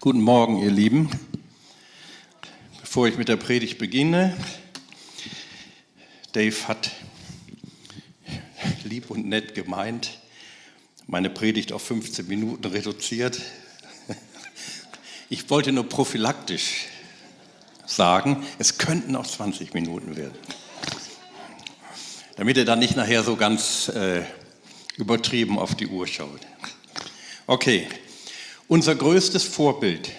[0.00, 1.10] Guten Morgen, ihr Lieben.
[2.80, 4.36] Bevor ich mit der Predigt beginne,
[6.30, 6.92] Dave hat
[8.84, 10.20] lieb und nett gemeint,
[11.08, 13.40] meine Predigt auf 15 Minuten reduziert.
[15.30, 16.86] Ich wollte nur prophylaktisch
[17.84, 20.38] sagen, es könnten auch 20 Minuten werden.
[22.36, 24.22] Damit er dann nicht nachher so ganz äh,
[24.96, 26.40] übertrieben auf die Uhr schaut.
[27.48, 27.88] Okay,
[28.68, 30.10] unser größtes Vorbild,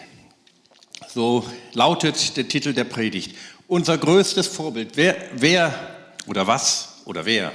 [1.08, 3.36] so lautet der Titel der Predigt.
[3.68, 5.96] Unser größtes Vorbild, wer, wer
[6.26, 7.52] oder was oder wer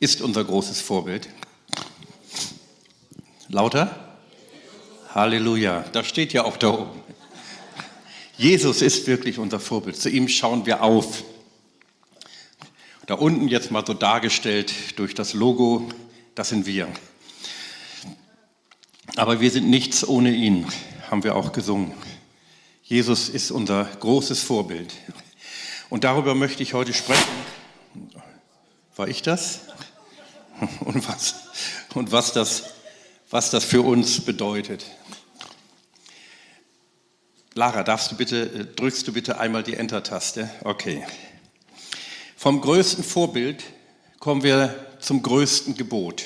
[0.00, 1.28] ist unser großes Vorbild?
[3.48, 4.16] Lauter?
[5.14, 7.00] Halleluja, das steht ja auch da oben.
[8.36, 11.22] Jesus ist wirklich unser Vorbild, zu ihm schauen wir auf.
[13.06, 15.88] Da unten jetzt mal so dargestellt durch das Logo,
[16.34, 16.88] das sind wir.
[19.16, 20.66] Aber wir sind nichts ohne ihn,
[21.10, 21.92] haben wir auch gesungen.
[22.82, 24.94] Jesus ist unser großes Vorbild.
[25.90, 27.30] Und darüber möchte ich heute sprechen.
[28.96, 29.60] War ich das?
[30.80, 31.34] Und was,
[31.94, 32.74] und was, das,
[33.30, 34.84] was das für uns bedeutet.
[37.54, 40.48] Lara, darfst du bitte, drückst du bitte einmal die Enter-Taste?
[40.62, 41.04] Okay.
[42.36, 43.64] Vom größten Vorbild
[44.20, 46.24] kommen wir zum größten Gebot.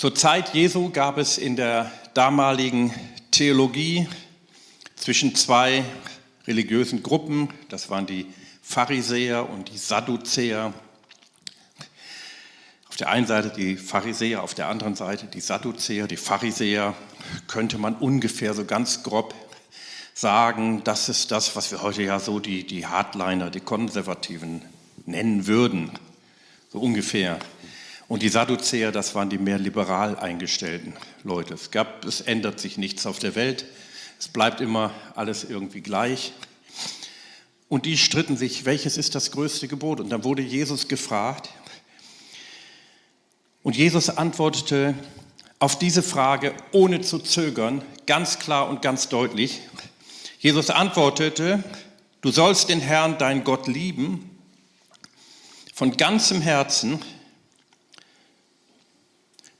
[0.00, 2.90] Zur Zeit Jesu gab es in der damaligen
[3.32, 4.08] Theologie
[4.96, 5.84] zwischen zwei
[6.46, 8.24] religiösen Gruppen, das waren die
[8.62, 10.72] Pharisäer und die Sadduzäer.
[12.88, 16.06] Auf der einen Seite die Pharisäer, auf der anderen Seite die Sadduzäer.
[16.06, 16.94] Die Pharisäer
[17.46, 19.34] könnte man ungefähr so ganz grob
[20.14, 24.62] sagen, das ist das, was wir heute ja so die, die Hardliner, die Konservativen
[25.04, 25.90] nennen würden.
[26.72, 27.38] So ungefähr.
[28.10, 31.54] Und die Sadduzäer, das waren die mehr liberal eingestellten Leute.
[31.54, 33.66] Es, gab, es ändert sich nichts auf der Welt.
[34.18, 36.32] Es bleibt immer alles irgendwie gleich.
[37.68, 40.00] Und die stritten sich, welches ist das größte Gebot?
[40.00, 41.50] Und dann wurde Jesus gefragt.
[43.62, 44.96] Und Jesus antwortete
[45.60, 49.60] auf diese Frage ohne zu zögern, ganz klar und ganz deutlich.
[50.40, 51.62] Jesus antwortete,
[52.22, 54.36] du sollst den Herrn, dein Gott, lieben,
[55.72, 56.98] von ganzem Herzen,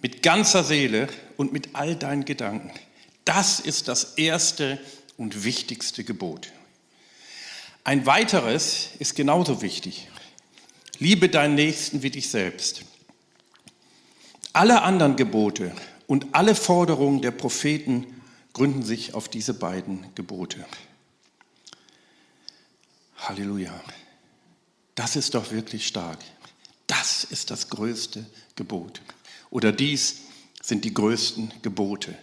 [0.03, 2.71] mit ganzer Seele und mit all deinen Gedanken.
[3.25, 4.79] Das ist das erste
[5.17, 6.53] und wichtigste Gebot.
[7.85, 10.09] Ein weiteres ist genauso wichtig.
[10.99, 12.83] Liebe deinen Nächsten wie dich selbst.
[14.53, 15.75] Alle anderen Gebote
[16.07, 18.21] und alle Forderungen der Propheten
[18.53, 20.65] gründen sich auf diese beiden Gebote.
[23.17, 23.79] Halleluja.
[24.95, 26.19] Das ist doch wirklich stark.
[26.87, 29.01] Das ist das größte Gebot
[29.51, 30.23] oder dies
[30.63, 32.17] sind die größten Gebote.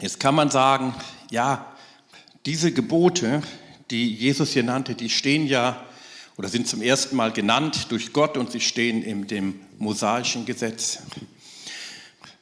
[0.00, 0.94] Jetzt kann man sagen,
[1.30, 1.74] ja,
[2.46, 3.42] diese Gebote,
[3.90, 5.84] die Jesus hier nannte, die stehen ja
[6.36, 11.00] oder sind zum ersten Mal genannt durch Gott und sie stehen in dem mosaischen Gesetz.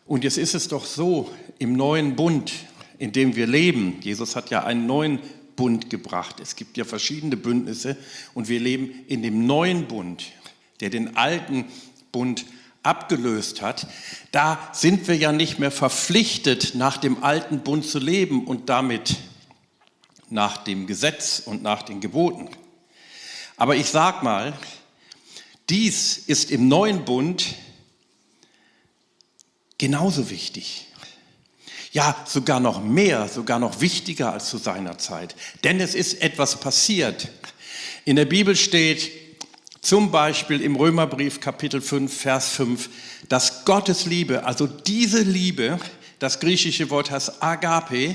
[0.06, 2.52] Und jetzt ist es doch so, im neuen Bund,
[2.98, 5.18] in dem wir leben, Jesus hat ja einen neuen
[5.56, 6.38] Bund gebracht.
[6.40, 7.96] Es gibt ja verschiedene Bündnisse
[8.34, 10.26] und wir leben in dem neuen Bund,
[10.80, 11.64] der den alten
[12.12, 12.46] Bund
[12.82, 13.86] abgelöst hat,
[14.32, 19.16] da sind wir ja nicht mehr verpflichtet, nach dem alten Bund zu leben und damit
[20.30, 22.48] nach dem Gesetz und nach den Geboten.
[23.56, 24.52] Aber ich sag mal,
[25.68, 27.54] dies ist im neuen Bund
[29.76, 30.86] genauso wichtig.
[31.92, 35.34] Ja, sogar noch mehr, sogar noch wichtiger als zu seiner Zeit.
[35.64, 37.28] Denn es ist etwas passiert.
[38.04, 39.10] In der Bibel steht,
[39.88, 42.90] zum Beispiel im Römerbrief Kapitel 5, Vers 5,
[43.30, 45.78] dass Gottes Liebe, also diese Liebe,
[46.18, 48.14] das griechische Wort heißt Agape,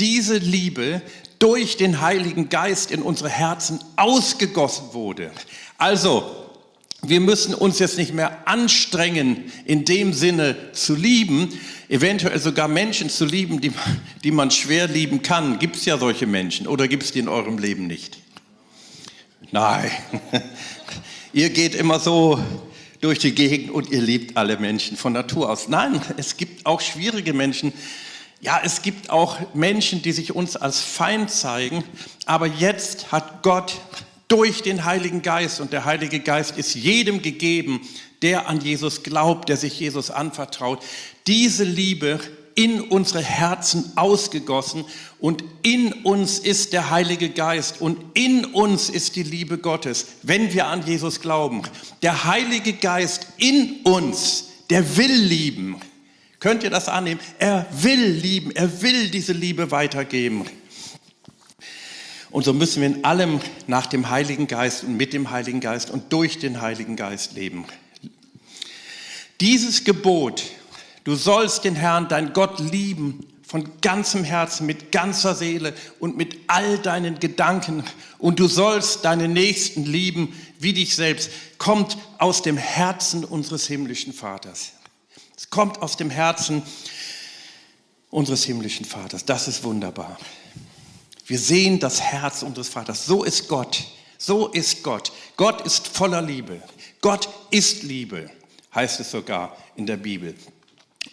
[0.00, 1.02] diese Liebe
[1.38, 5.30] durch den Heiligen Geist in unsere Herzen ausgegossen wurde.
[5.78, 6.34] Also,
[7.02, 11.48] wir müssen uns jetzt nicht mehr anstrengen, in dem Sinne zu lieben,
[11.88, 13.70] eventuell sogar Menschen zu lieben, die,
[14.24, 15.60] die man schwer lieben kann.
[15.60, 18.18] Gibt es ja solche Menschen oder gibt es die in eurem Leben nicht?
[19.52, 19.88] Nein,
[21.34, 22.38] ihr geht immer so
[23.00, 25.68] durch die Gegend und ihr liebt alle Menschen von Natur aus.
[25.68, 27.72] Nein, es gibt auch schwierige Menschen.
[28.40, 31.82] Ja, es gibt auch Menschen, die sich uns als Feind zeigen.
[32.24, 33.74] Aber jetzt hat Gott
[34.28, 37.80] durch den Heiligen Geist, und der Heilige Geist ist jedem gegeben,
[38.22, 40.82] der an Jesus glaubt, der sich Jesus anvertraut,
[41.26, 42.20] diese Liebe
[42.54, 44.84] in unsere Herzen ausgegossen
[45.18, 50.52] und in uns ist der Heilige Geist und in uns ist die Liebe Gottes, wenn
[50.52, 51.62] wir an Jesus glauben.
[52.02, 55.80] Der Heilige Geist in uns, der will lieben.
[56.40, 57.20] Könnt ihr das annehmen?
[57.38, 60.44] Er will lieben, er will diese Liebe weitergeben.
[62.30, 65.90] Und so müssen wir in allem nach dem Heiligen Geist und mit dem Heiligen Geist
[65.90, 67.64] und durch den Heiligen Geist leben.
[69.40, 70.42] Dieses Gebot,
[71.04, 76.38] du sollst den Herrn, dein Gott, lieben von ganzem Herzen, mit ganzer Seele und mit
[76.48, 77.84] all deinen Gedanken
[78.18, 84.12] und du sollst deinen Nächsten lieben wie dich selbst, kommt aus dem Herzen unseres himmlischen
[84.12, 84.72] Vaters.
[85.36, 86.62] Es kommt aus dem Herzen
[88.10, 89.24] unseres himmlischen Vaters.
[89.24, 90.18] Das ist wunderbar.
[91.26, 93.06] Wir sehen das Herz unseres Vaters.
[93.06, 93.84] So ist Gott.
[94.18, 95.12] So ist Gott.
[95.36, 96.62] Gott ist voller Liebe.
[97.00, 98.30] Gott ist Liebe,
[98.74, 100.34] heißt es sogar in der Bibel.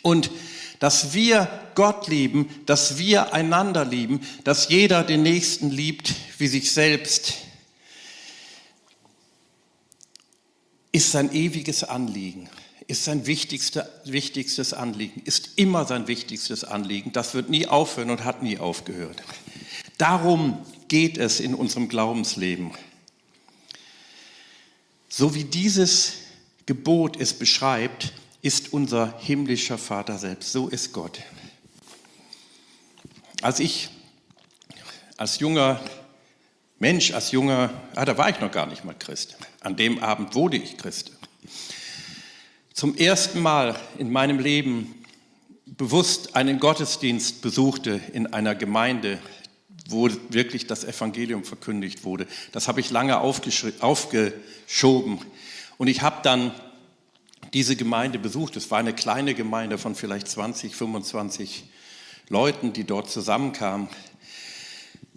[0.01, 0.31] Und
[0.79, 6.71] dass wir Gott lieben, dass wir einander lieben, dass jeder den Nächsten liebt wie sich
[6.71, 7.35] selbst,
[10.91, 12.49] ist sein ewiges Anliegen,
[12.87, 17.13] ist sein wichtigste, wichtigstes Anliegen, ist immer sein wichtigstes Anliegen.
[17.13, 19.21] Das wird nie aufhören und hat nie aufgehört.
[19.97, 22.71] Darum geht es in unserem Glaubensleben.
[25.07, 26.13] So wie dieses
[26.65, 30.51] Gebot es beschreibt, ist unser himmlischer Vater selbst.
[30.51, 31.19] So ist Gott.
[33.41, 33.89] Als ich
[35.17, 35.79] als junger
[36.79, 39.37] Mensch, als junger, ah, da war ich noch gar nicht mal Christ.
[39.59, 41.11] An dem Abend wurde ich Christ.
[42.73, 44.95] Zum ersten Mal in meinem Leben
[45.65, 49.19] bewusst einen Gottesdienst besuchte in einer Gemeinde,
[49.87, 52.25] wo wirklich das Evangelium verkündigt wurde.
[52.51, 55.19] Das habe ich lange aufgeschoben.
[55.77, 56.51] Und ich habe dann
[57.53, 58.55] diese Gemeinde besucht.
[58.55, 61.65] Es war eine kleine Gemeinde von vielleicht 20, 25
[62.29, 63.89] Leuten, die dort zusammenkamen.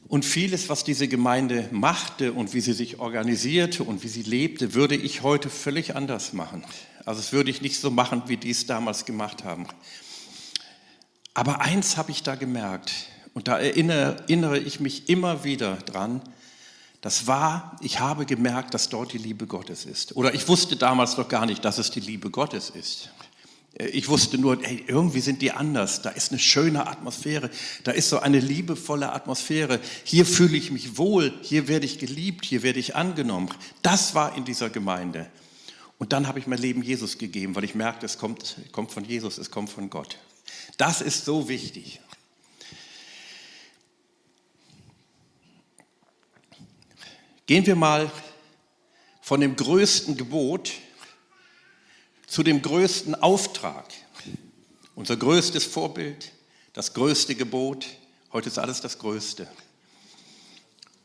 [0.08, 4.74] Und vieles, was diese Gemeinde machte und wie sie sich organisierte und wie sie lebte,
[4.74, 6.62] würde ich heute völlig anders machen.
[7.04, 9.66] Also es würde ich nicht so machen, wie die es damals gemacht haben.
[11.32, 12.92] Aber eins habe ich da gemerkt
[13.32, 16.22] und da erinnere, erinnere ich mich immer wieder dran,
[17.04, 20.16] das war, ich habe gemerkt, dass dort die Liebe Gottes ist.
[20.16, 23.10] Oder ich wusste damals noch gar nicht, dass es die Liebe Gottes ist.
[23.74, 26.00] Äh, ich wusste nur, hey, irgendwie sind die anders.
[26.00, 27.50] Da ist eine schöne Atmosphäre.
[27.82, 29.80] Da ist so eine liebevolle Atmosphäre.
[30.04, 31.34] Hier fühle ich mich wohl.
[31.42, 32.46] Hier werde ich geliebt.
[32.46, 33.50] Hier werde ich angenommen.
[33.82, 35.26] Das war in dieser Gemeinde.
[35.98, 39.04] Und dann habe ich mein Leben Jesus gegeben, weil ich merkte, es kommt, kommt von
[39.04, 40.16] Jesus, es kommt von Gott.
[40.78, 42.00] Das ist so wichtig.
[47.46, 48.10] Gehen wir mal
[49.20, 50.72] von dem größten Gebot
[52.26, 53.84] zu dem größten Auftrag.
[54.94, 56.32] Unser größtes Vorbild,
[56.72, 57.86] das größte Gebot,
[58.32, 59.46] heute ist alles das Größte.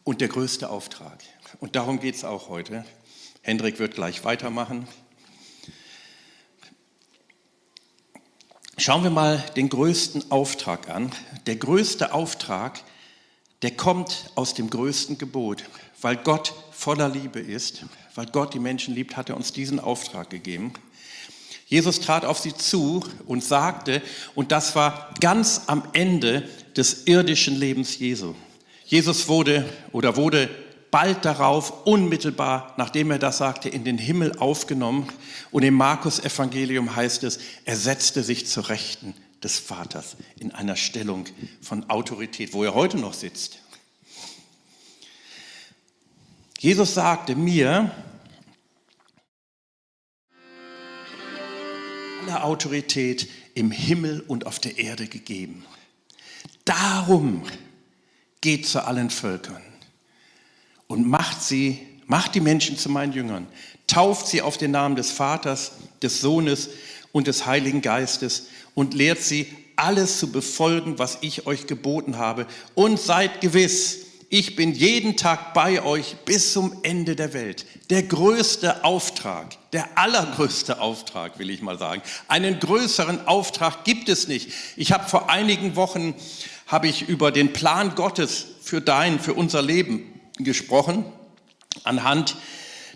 [0.05, 1.21] Und der größte Auftrag.
[1.59, 2.85] Und darum geht es auch heute.
[3.41, 4.87] Hendrik wird gleich weitermachen.
[8.77, 11.11] Schauen wir mal den größten Auftrag an.
[11.47, 12.81] Der größte Auftrag,
[13.61, 15.65] der kommt aus dem größten Gebot
[16.01, 17.85] weil Gott voller Liebe ist,
[18.15, 20.73] weil Gott die Menschen liebt, hat er uns diesen Auftrag gegeben.
[21.67, 24.01] Jesus trat auf sie zu und sagte,
[24.33, 28.33] und das war ganz am Ende des irdischen Lebens Jesu.
[28.85, 30.49] Jesus wurde oder wurde
[30.89, 35.07] bald darauf, unmittelbar, nachdem er das sagte, in den Himmel aufgenommen.
[35.51, 39.13] Und im Markus Evangelium heißt es, er setzte sich zur Rechten
[39.43, 41.25] des Vaters in einer Stellung
[41.61, 43.59] von Autorität, wo er heute noch sitzt.
[46.59, 47.89] Jesus sagte mir,
[52.21, 55.65] alle Autorität im Himmel und auf der Erde gegeben.
[56.65, 57.43] Darum
[58.41, 59.61] geht zu allen Völkern
[60.87, 63.47] und macht sie, macht die Menschen zu meinen Jüngern,
[63.87, 66.69] tauft sie auf den Namen des Vaters, des Sohnes
[67.13, 69.47] und des Heiligen Geistes und lehrt sie,
[69.77, 72.47] alles zu befolgen, was ich euch geboten habe.
[72.75, 77.65] Und seid gewiss, ich bin jeden Tag bei euch bis zum Ende der Welt.
[77.89, 82.03] Der größte Auftrag, der allergrößte Auftrag, will ich mal sagen.
[82.27, 84.51] Einen größeren Auftrag gibt es nicht.
[84.77, 86.13] Ich habe vor einigen Wochen
[86.67, 91.05] habe ich über den Plan Gottes für dein, für unser Leben gesprochen,
[91.83, 92.37] anhand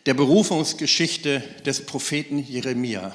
[0.06, 3.12] der Berufungsgeschichte des Propheten Jeremia.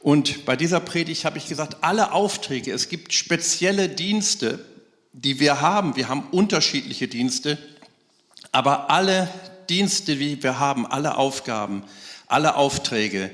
[0.00, 4.64] Und bei dieser Predigt habe ich gesagt, alle Aufträge, es gibt spezielle Dienste,
[5.12, 5.96] die wir haben.
[5.96, 7.58] Wir haben unterschiedliche Dienste,
[8.50, 9.28] aber alle
[9.68, 11.84] Dienste, die wir haben, alle Aufgaben,
[12.26, 13.30] alle Aufträge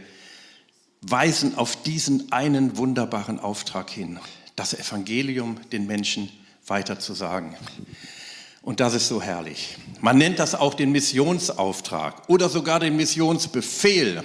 [1.00, 4.18] weisen auf diesen einen wunderbaren Auftrag hin,
[4.56, 6.30] das Evangelium den Menschen
[6.66, 7.54] weiterzusagen.
[8.62, 9.76] Und das ist so herrlich.
[10.00, 14.22] Man nennt das auch den Missionsauftrag oder sogar den Missionsbefehl,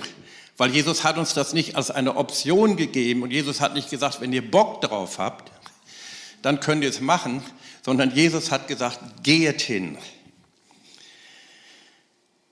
[0.57, 4.21] Weil Jesus hat uns das nicht als eine Option gegeben und Jesus hat nicht gesagt,
[4.21, 5.51] wenn ihr Bock drauf habt,
[6.43, 7.41] dann könnt ihr es machen,
[7.83, 9.97] sondern Jesus hat gesagt, geht hin.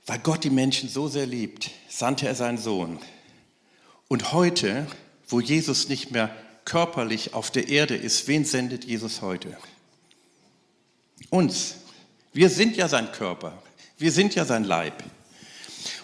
[0.08, 3.00] Weil Gott die Menschen so sehr liebt, sandte er seinen Sohn.
[4.08, 4.88] Und heute,
[5.28, 9.58] wo Jesus nicht mehr körperlich auf der Erde ist, wen sendet Jesus heute?
[11.30, 11.76] Uns.
[12.34, 13.62] Wir sind ja sein Körper.
[13.98, 15.04] Wir sind ja sein Leib.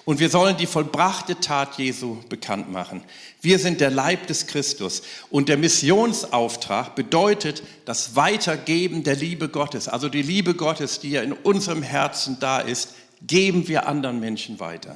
[0.07, 3.03] Und wir sollen die vollbrachte Tat Jesu bekannt machen.
[3.41, 5.01] Wir sind der Leib des Christus.
[5.29, 9.89] Und der Missionsauftrag bedeutet das Weitergeben der Liebe Gottes.
[9.89, 14.61] Also die Liebe Gottes, die ja in unserem Herzen da ist, geben wir anderen Menschen
[14.61, 14.95] weiter.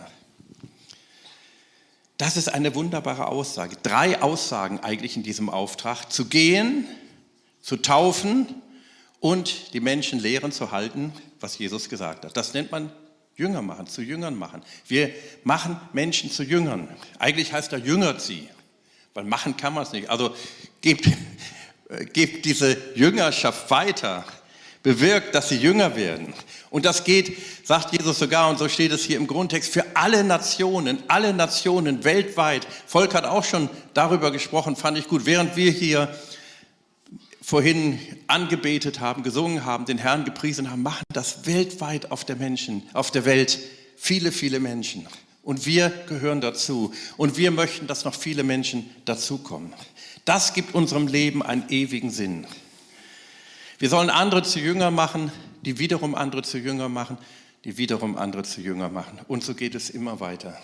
[2.15, 3.75] Das ist eine wunderbare Aussage.
[3.83, 6.09] Drei Aussagen eigentlich in diesem Auftrag.
[6.09, 6.85] Zu gehen,
[7.61, 8.47] zu taufen
[9.19, 12.37] und die Menschen lehren zu halten, was Jesus gesagt hat.
[12.37, 12.93] Das nennt man
[13.35, 14.61] Jünger machen, zu Jüngern machen.
[14.87, 15.11] Wir
[15.43, 16.87] machen Menschen zu Jüngern.
[17.19, 18.47] Eigentlich heißt er jüngert sie,
[19.13, 20.09] weil machen kann man es nicht.
[20.09, 20.35] Also
[20.81, 21.07] gebt,
[22.13, 24.25] gebt diese Jüngerschaft weiter,
[24.83, 26.33] bewirkt, dass sie jünger werden.
[26.69, 30.23] Und das geht, sagt Jesus sogar, und so steht es hier im Grundtext, für alle
[30.23, 32.65] Nationen, alle Nationen weltweit.
[32.87, 35.25] Volk hat auch schon darüber gesprochen, fand ich gut.
[35.25, 36.13] Während wir hier
[37.51, 42.81] vorhin angebetet haben, gesungen haben, den Herrn gepriesen haben, machen das weltweit auf der Menschen,
[42.93, 43.59] auf der Welt
[43.97, 45.05] viele, viele Menschen.
[45.43, 46.93] Und wir gehören dazu.
[47.17, 49.73] Und wir möchten, dass noch viele Menschen dazukommen.
[50.23, 52.47] Das gibt unserem Leben einen ewigen Sinn.
[53.79, 55.29] Wir sollen andere zu Jünger machen,
[55.63, 57.17] die wiederum andere zu Jünger machen,
[57.65, 59.19] die wiederum andere zu Jünger machen.
[59.27, 60.57] Und so geht es immer weiter.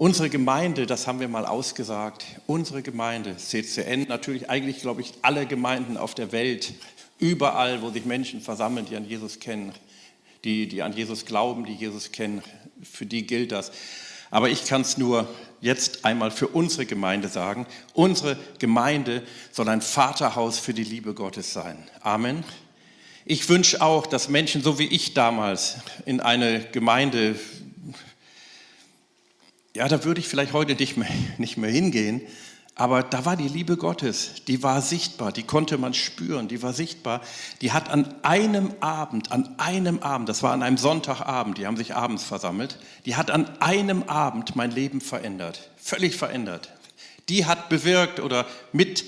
[0.00, 5.44] Unsere Gemeinde, das haben wir mal ausgesagt, unsere Gemeinde, CCN, natürlich eigentlich, glaube ich, alle
[5.44, 6.72] Gemeinden auf der Welt,
[7.18, 9.74] überall, wo sich Menschen versammeln, die an Jesus kennen,
[10.42, 12.42] die, die an Jesus glauben, die Jesus kennen,
[12.82, 13.72] für die gilt das.
[14.30, 15.28] Aber ich kann es nur
[15.60, 17.66] jetzt einmal für unsere Gemeinde sagen.
[17.92, 21.76] Unsere Gemeinde soll ein Vaterhaus für die Liebe Gottes sein.
[22.00, 22.42] Amen.
[23.26, 25.76] Ich wünsche auch, dass Menschen, so wie ich damals,
[26.06, 27.38] in eine Gemeinde
[29.74, 31.08] ja, da würde ich vielleicht heute nicht mehr,
[31.38, 32.22] nicht mehr hingehen,
[32.80, 36.72] aber da war die Liebe Gottes, die war sichtbar, die konnte man spüren, die war
[36.72, 37.20] sichtbar.
[37.60, 41.76] Die hat an einem Abend, an einem Abend, das war an einem Sonntagabend, die haben
[41.76, 46.70] sich abends versammelt, die hat an einem Abend mein Leben verändert, völlig verändert.
[47.28, 49.04] Die hat bewirkt oder mit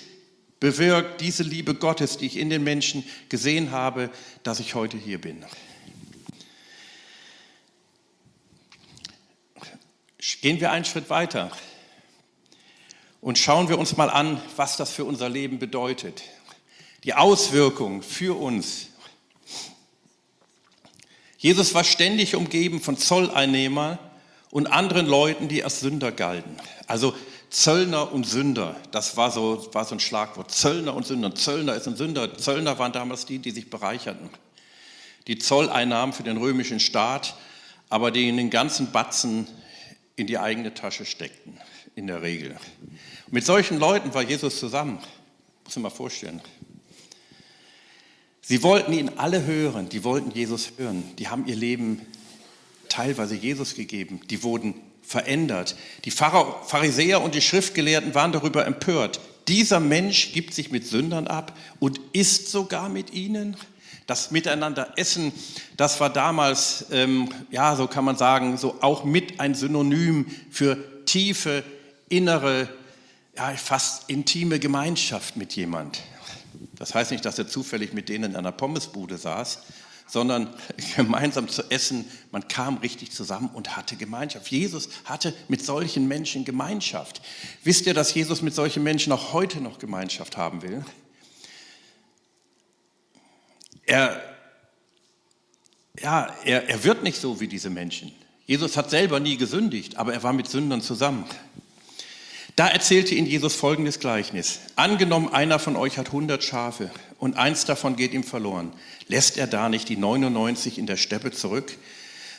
[0.60, 4.10] bewirkt diese Liebe Gottes, die ich in den Menschen gesehen habe,
[4.42, 5.46] dass ich heute hier bin.
[10.40, 11.50] Gehen wir einen Schritt weiter
[13.20, 16.22] und schauen wir uns mal an, was das für unser Leben bedeutet.
[17.02, 18.86] Die Auswirkungen für uns.
[21.38, 23.98] Jesus war ständig umgeben von Zolleinnehmern
[24.50, 26.56] und anderen Leuten, die als Sünder galten.
[26.86, 27.16] Also
[27.50, 30.52] Zöllner und Sünder, das war so, war so ein Schlagwort.
[30.52, 31.34] Zöllner und Sünder.
[31.34, 32.38] Zöllner ist ein Sünder.
[32.38, 34.30] Zöllner waren damals die, die sich bereicherten.
[35.26, 37.34] Die Zolleinnahmen für den römischen Staat,
[37.88, 39.48] aber die in den ganzen Batzen
[40.16, 41.58] in die eigene Tasche steckten,
[41.94, 42.56] in der Regel.
[43.26, 44.98] Und mit solchen Leuten war Jesus zusammen,
[45.64, 46.40] muss man mal vorstellen.
[48.40, 52.02] Sie wollten ihn alle hören, die wollten Jesus hören, die haben ihr Leben
[52.88, 55.76] teilweise Jesus gegeben, die wurden verändert.
[56.04, 59.20] Die Pharisäer und die Schriftgelehrten waren darüber empört.
[59.48, 63.56] Dieser Mensch gibt sich mit Sündern ab und isst sogar mit ihnen.
[64.06, 65.32] Das Miteinander essen,
[65.76, 71.04] das war damals, ähm, ja, so kann man sagen, so auch mit ein Synonym für
[71.04, 71.64] tiefe,
[72.08, 72.68] innere,
[73.36, 76.00] ja, fast intime Gemeinschaft mit jemand.
[76.74, 79.60] Das heißt nicht, dass er zufällig mit denen in einer Pommesbude saß,
[80.06, 80.52] sondern
[80.96, 82.04] gemeinsam zu essen.
[82.30, 84.48] Man kam richtig zusammen und hatte Gemeinschaft.
[84.48, 87.22] Jesus hatte mit solchen Menschen Gemeinschaft.
[87.64, 90.84] Wisst ihr, dass Jesus mit solchen Menschen auch heute noch Gemeinschaft haben will?
[93.86, 94.20] Er,
[96.00, 98.12] ja, er, er wird nicht so wie diese Menschen.
[98.46, 101.24] Jesus hat selber nie gesündigt, aber er war mit Sündern zusammen.
[102.56, 104.60] Da erzählte ihn Jesus folgendes Gleichnis.
[104.76, 108.72] Angenommen, einer von euch hat 100 Schafe und eins davon geht ihm verloren.
[109.08, 111.78] Lässt er da nicht die 99 in der Steppe zurück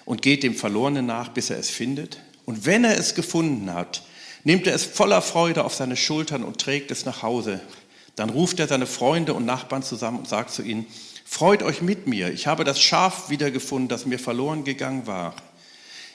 [0.05, 2.19] und geht dem Verlorenen nach, bis er es findet?
[2.45, 4.03] Und wenn er es gefunden hat,
[4.43, 7.61] nimmt er es voller Freude auf seine Schultern und trägt es nach Hause.
[8.15, 10.85] Dann ruft er seine Freunde und Nachbarn zusammen und sagt zu ihnen,
[11.33, 15.35] Freut euch mit mir, ich habe das Schaf wiedergefunden, das mir verloren gegangen war.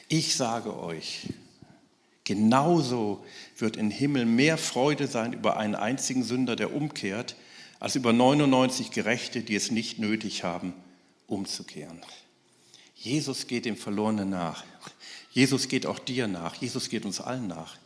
[0.07, 1.31] Ich sage euch,
[2.23, 3.25] genauso
[3.57, 7.35] wird im Himmel mehr Freude sein über einen einzigen Sünder, der umkehrt,
[7.81, 10.73] als über 99 Gerechte, die es nicht nötig haben,
[11.27, 12.01] umzukehren.
[12.95, 14.63] Jesus geht dem Verlorenen nach.
[15.33, 16.55] Jesus geht auch dir nach.
[16.55, 17.77] Jesus geht uns allen nach.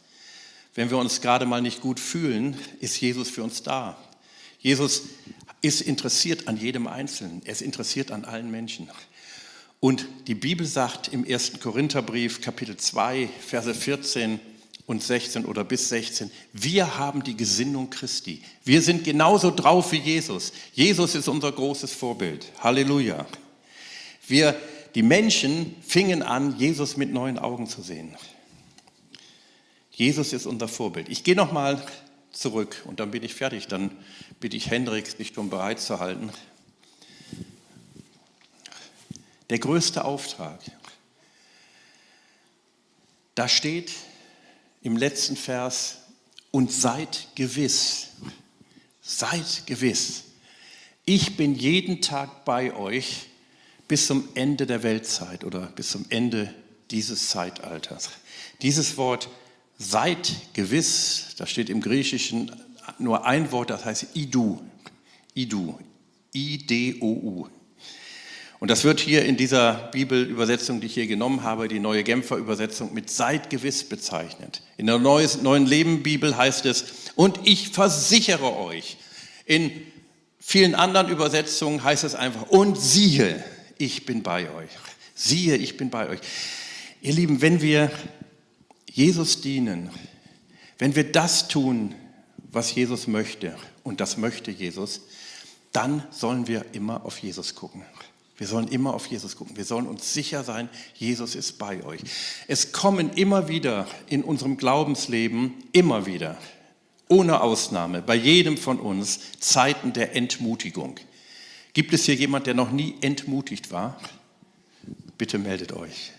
[0.74, 3.96] Wenn wir uns gerade mal nicht gut fühlen, ist Jesus für uns da.
[4.62, 5.04] Jesus
[5.62, 7.40] ist interessiert an jedem Einzelnen.
[7.44, 8.88] Er ist interessiert an allen Menschen.
[9.80, 11.60] Und die Bibel sagt im 1.
[11.60, 14.38] Korintherbrief, Kapitel 2, Verse 14
[14.86, 18.42] und 16 oder bis 16, wir haben die Gesinnung Christi.
[18.64, 20.52] Wir sind genauso drauf wie Jesus.
[20.72, 22.46] Jesus ist unser großes Vorbild.
[22.58, 23.26] Halleluja.
[24.26, 24.56] Wir,
[24.94, 28.16] die Menschen fingen an, Jesus mit neuen Augen zu sehen.
[29.92, 31.08] Jesus ist unser Vorbild.
[31.08, 31.84] Ich gehe nochmal
[32.32, 33.68] zurück und dann bin ich fertig.
[33.68, 33.90] Dann
[34.40, 36.30] bitte ich Hendrik, sich schon bereit zu halten.
[39.50, 40.60] Der größte Auftrag.
[43.34, 43.92] Da steht
[44.82, 45.98] im letzten Vers,
[46.52, 48.08] und seid gewiss,
[49.00, 50.24] seid gewiss,
[51.04, 53.26] ich bin jeden Tag bei euch
[53.88, 56.54] bis zum Ende der Weltzeit oder bis zum Ende
[56.92, 58.10] dieses Zeitalters.
[58.60, 59.28] Dieses Wort
[59.78, 62.50] seid gewiss, da steht im Griechischen
[62.98, 64.60] nur ein Wort, das heißt idu,
[65.34, 65.78] idu,
[66.34, 67.48] I-D-O-U.
[68.58, 72.36] Und das wird hier in dieser Bibelübersetzung, die ich hier genommen habe, die neue Genfer
[72.36, 74.62] Übersetzung mit seid gewiss bezeichnet.
[74.76, 76.84] In der neuen Leben Bibel heißt es,
[77.16, 78.98] und ich versichere euch.
[79.46, 79.72] In
[80.38, 83.42] vielen anderen Übersetzungen heißt es einfach, und siehe,
[83.78, 84.70] ich bin bei euch.
[85.16, 86.20] Siehe, ich bin bei euch.
[87.00, 87.90] Ihr Lieben, wenn wir
[88.92, 89.90] Jesus dienen,
[90.76, 91.94] wenn wir das tun,
[92.50, 95.00] was Jesus möchte, und das möchte Jesus,
[95.72, 97.82] dann sollen wir immer auf Jesus gucken.
[98.36, 99.56] Wir sollen immer auf Jesus gucken.
[99.56, 102.00] Wir sollen uns sicher sein, Jesus ist bei euch.
[102.48, 106.36] Es kommen immer wieder in unserem Glaubensleben, immer wieder,
[107.08, 110.96] ohne Ausnahme, bei jedem von uns Zeiten der Entmutigung.
[111.72, 113.98] Gibt es hier jemand, der noch nie entmutigt war?
[115.16, 116.12] Bitte meldet euch.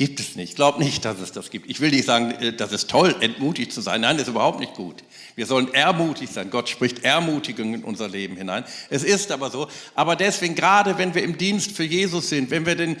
[0.00, 0.48] Gibt es nicht.
[0.48, 1.68] Ich glaube nicht, dass es das gibt.
[1.68, 4.00] Ich will nicht sagen, äh, das ist toll, entmutigt zu sein.
[4.00, 5.04] Nein, das ist überhaupt nicht gut.
[5.36, 6.48] Wir sollen ermutigt sein.
[6.48, 8.64] Gott spricht Ermutigung in unser Leben hinein.
[8.88, 9.68] Es ist aber so.
[9.94, 12.96] Aber deswegen, gerade wenn wir im Dienst für Jesus sind, wenn wir den,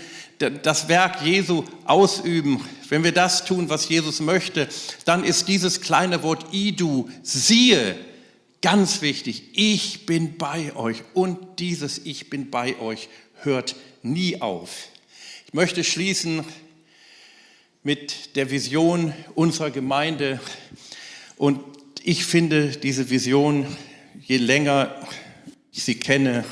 [0.62, 4.68] das Werk Jesu ausüben, wenn wir das tun, was Jesus möchte,
[5.06, 7.96] dann ist dieses kleine Wort Idu, siehe,
[8.60, 9.44] ganz wichtig.
[9.54, 11.02] Ich bin bei euch.
[11.14, 13.08] Und dieses Ich bin bei euch
[13.40, 14.88] hört nie auf.
[15.46, 16.44] Ich möchte schließen
[17.82, 20.40] mit der Vision unserer Gemeinde.
[21.36, 21.60] Und
[22.02, 23.66] ich finde diese Vision,
[24.20, 24.94] je länger
[25.72, 26.44] ich sie kenne,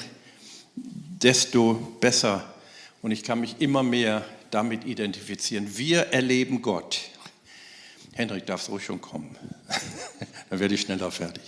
[0.76, 2.54] desto besser.
[3.02, 5.76] Und ich kann mich immer mehr damit identifizieren.
[5.76, 7.00] Wir erleben Gott.
[8.14, 9.36] Henrik, darfst ruhig schon kommen.
[10.50, 11.42] Dann werde ich schneller fertig.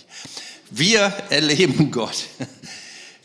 [0.69, 2.27] Wir erleben Gott.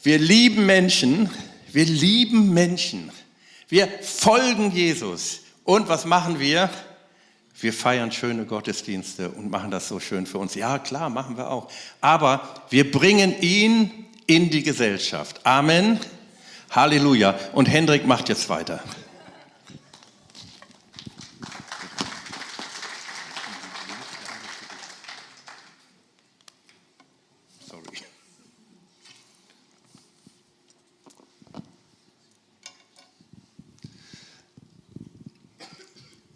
[0.03, 1.31] Wir lieben Menschen.
[1.71, 3.13] Wir lieben Menschen.
[3.69, 5.41] Wir folgen Jesus.
[5.67, 6.71] Und was machen wir?
[7.61, 10.55] Wir feiern schöne Gottesdienste und machen das so schön für uns.
[10.55, 11.69] Ja, klar, machen wir auch.
[12.01, 15.45] Aber wir bringen ihn in die Gesellschaft.
[15.45, 15.99] Amen.
[16.71, 17.35] Halleluja.
[17.53, 18.81] Und Hendrik macht jetzt weiter.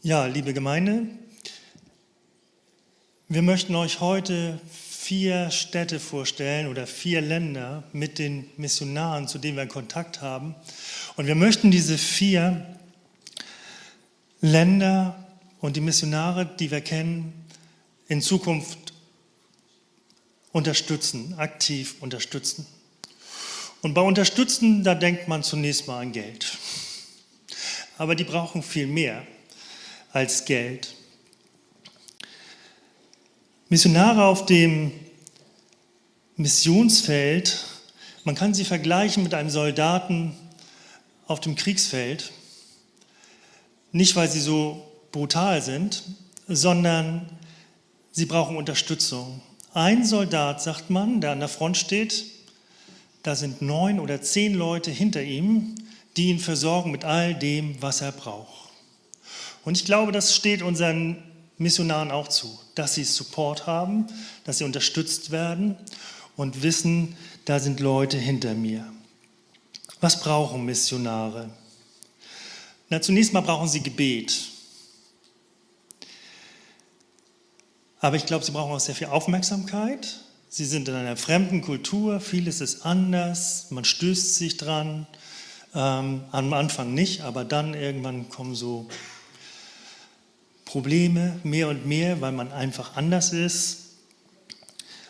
[0.03, 1.07] Ja, liebe Gemeinde,
[3.29, 9.59] wir möchten euch heute vier Städte vorstellen oder vier Länder mit den Missionaren, zu denen
[9.59, 10.55] wir Kontakt haben.
[11.17, 12.79] Und wir möchten diese vier
[14.41, 15.23] Länder
[15.61, 17.35] und die Missionare, die wir kennen,
[18.09, 18.95] in Zukunft
[20.53, 22.65] unterstützen, aktiv unterstützen.
[23.83, 26.57] Und bei Unterstützen, da denkt man zunächst mal an Geld.
[27.99, 29.27] Aber die brauchen viel mehr
[30.13, 30.95] als Geld.
[33.69, 34.93] Missionare auf dem
[36.37, 37.65] Missionsfeld,
[38.25, 40.35] man kann sie vergleichen mit einem Soldaten
[41.27, 42.33] auf dem Kriegsfeld.
[43.93, 46.03] Nicht, weil sie so brutal sind,
[46.49, 47.29] sondern
[48.11, 49.41] sie brauchen Unterstützung.
[49.73, 52.25] Ein Soldat, sagt man, der an der Front steht,
[53.23, 55.77] da sind neun oder zehn Leute hinter ihm,
[56.17, 58.60] die ihn versorgen mit all dem, was er braucht.
[59.65, 61.23] Und ich glaube, das steht unseren
[61.59, 64.07] Missionaren auch zu, dass sie Support haben,
[64.45, 65.77] dass sie unterstützt werden
[66.37, 68.91] und wissen, da sind Leute hinter mir.
[70.01, 71.51] Was brauchen Missionare?
[72.89, 74.49] Na, zunächst mal brauchen sie Gebet.
[78.01, 80.21] Aber ich glaube, sie brauchen auch sehr viel Aufmerksamkeit.
[80.49, 85.07] Sie sind in einer fremden Kultur, vieles ist anders, man stößt sich dran.
[85.75, 88.89] Ähm, am Anfang nicht, aber dann irgendwann kommen so
[90.71, 93.79] Probleme mehr und mehr, weil man einfach anders ist.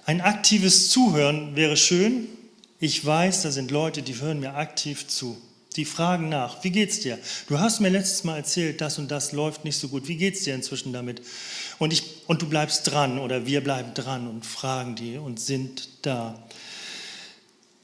[0.07, 2.29] Ein aktives Zuhören wäre schön.
[2.79, 5.37] Ich weiß, da sind Leute, die hören mir aktiv zu.
[5.77, 7.19] Die fragen nach, wie geht's dir?
[7.47, 10.09] Du hast mir letztes Mal erzählt, das und das läuft nicht so gut.
[10.09, 11.21] Wie geht's dir inzwischen damit?
[11.79, 15.91] Und, ich, und du bleibst dran oder wir bleiben dran und fragen die und sind
[16.01, 16.43] da.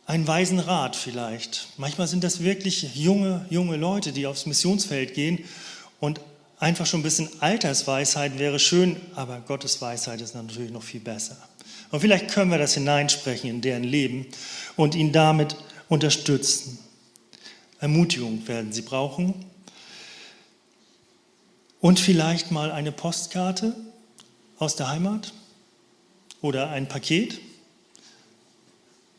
[0.06, 1.68] Ein weisen Rat vielleicht.
[1.76, 5.44] Manchmal sind das wirklich junge, junge Leute, die aufs Missionsfeld gehen
[6.00, 6.22] und
[6.58, 11.36] einfach schon ein bisschen Altersweisheit wäre schön, aber Gottes Weisheit ist natürlich noch viel besser.
[11.90, 14.26] Und vielleicht können wir das hineinsprechen in deren Leben
[14.76, 15.56] und ihn damit
[15.88, 16.78] unterstützen.
[17.78, 19.34] Ermutigung werden sie brauchen.
[21.80, 23.76] Und vielleicht mal eine Postkarte
[24.58, 25.32] aus der Heimat
[26.40, 27.38] oder ein Paket.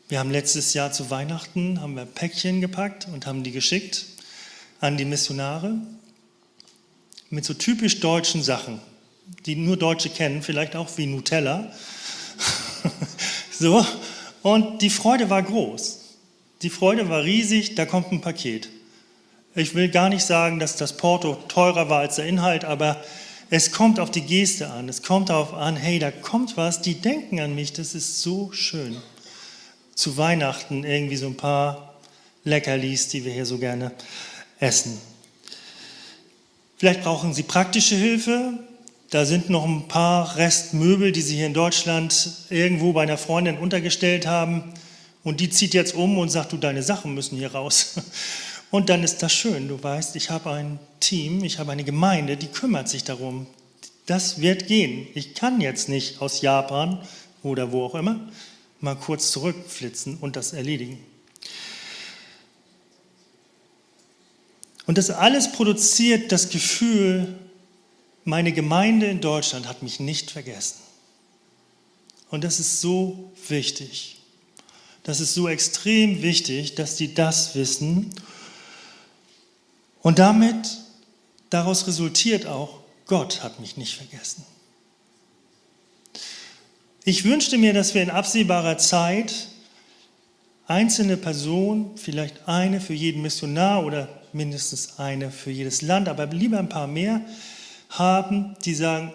[0.08, 4.06] Wir haben letztes Jahr zu Weihnachten haben wir Päckchen gepackt und haben die geschickt
[4.80, 5.78] an die Missionare
[7.30, 8.80] mit so typisch deutschen Sachen,
[9.46, 11.72] die nur Deutsche kennen, vielleicht auch wie Nutella.
[13.58, 13.84] so
[14.42, 16.00] und die Freude war groß.
[16.62, 18.68] Die Freude war riesig, da kommt ein Paket.
[19.54, 23.02] Ich will gar nicht sagen, dass das Porto teurer war als der Inhalt, aber
[23.50, 24.88] es kommt auf die Geste an.
[24.88, 28.52] Es kommt darauf an, hey, da kommt was, die denken an mich, das ist so
[28.52, 28.96] schön.
[29.94, 31.94] Zu Weihnachten irgendwie so ein paar
[32.44, 33.92] Leckerlis, die wir hier so gerne
[34.60, 35.00] essen.
[36.78, 38.52] Vielleicht brauchen Sie praktische Hilfe.
[39.10, 43.58] Da sind noch ein paar Restmöbel, die Sie hier in Deutschland irgendwo bei einer Freundin
[43.58, 44.72] untergestellt haben.
[45.24, 47.94] Und die zieht jetzt um und sagt, du, deine Sachen müssen hier raus.
[48.70, 49.66] Und dann ist das schön.
[49.66, 53.46] Du weißt, ich habe ein Team, ich habe eine Gemeinde, die kümmert sich darum.
[54.04, 55.06] Das wird gehen.
[55.14, 57.00] Ich kann jetzt nicht aus Japan
[57.42, 58.20] oder wo auch immer
[58.80, 60.98] mal kurz zurückflitzen und das erledigen.
[64.88, 67.36] Und das alles produziert das Gefühl,
[68.24, 70.78] meine Gemeinde in Deutschland hat mich nicht vergessen.
[72.30, 74.16] Und das ist so wichtig.
[75.02, 78.14] Das ist so extrem wichtig, dass die das wissen.
[80.00, 80.78] Und damit,
[81.50, 84.42] daraus resultiert auch, Gott hat mich nicht vergessen.
[87.04, 89.48] Ich wünschte mir, dass wir in absehbarer Zeit
[90.66, 96.58] einzelne Personen, vielleicht eine für jeden Missionar oder mindestens eine für jedes Land, aber lieber
[96.58, 97.20] ein paar mehr,
[97.90, 99.12] haben, die sagen,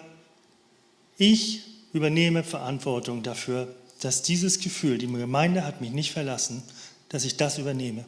[1.16, 6.62] ich übernehme Verantwortung dafür, dass dieses Gefühl, die Gemeinde hat mich nicht verlassen,
[7.08, 8.04] dass ich das übernehme.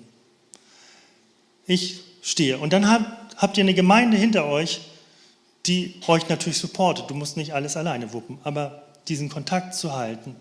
[1.66, 2.58] Ich stehe.
[2.58, 4.80] Und dann habt, habt ihr eine Gemeinde hinter euch,
[5.66, 7.08] die euch natürlich supportet.
[7.08, 10.34] Du musst nicht alles alleine wuppen, aber diesen Kontakt zu halten.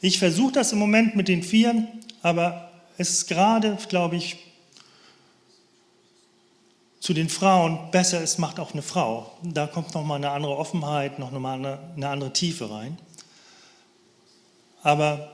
[0.00, 1.88] Ich versuche das im Moment mit den Vieren,
[2.22, 4.38] aber es ist gerade, glaube ich,
[7.00, 9.32] zu den Frauen besser, es macht auch eine Frau.
[9.42, 12.98] Da kommt nochmal eine andere Offenheit, noch mal eine, eine andere Tiefe rein.
[14.82, 15.30] Aber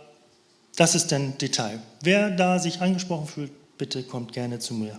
[0.76, 1.82] das ist ein Detail.
[2.02, 4.98] Wer da sich angesprochen fühlt, bitte kommt gerne zu mir.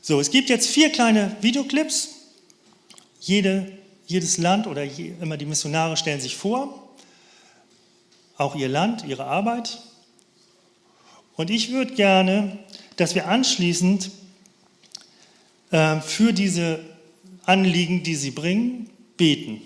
[0.00, 2.10] So, es gibt jetzt vier kleine Videoclips.
[3.20, 3.72] Jede,
[4.06, 6.90] jedes Land oder je, immer die Missionare stellen sich vor,
[8.36, 9.80] auch ihr Land, ihre Arbeit.
[11.34, 12.58] Und ich würde gerne,
[12.96, 14.10] dass wir anschließend
[15.72, 16.80] für diese
[17.44, 19.62] Anliegen, die sie bringen, beten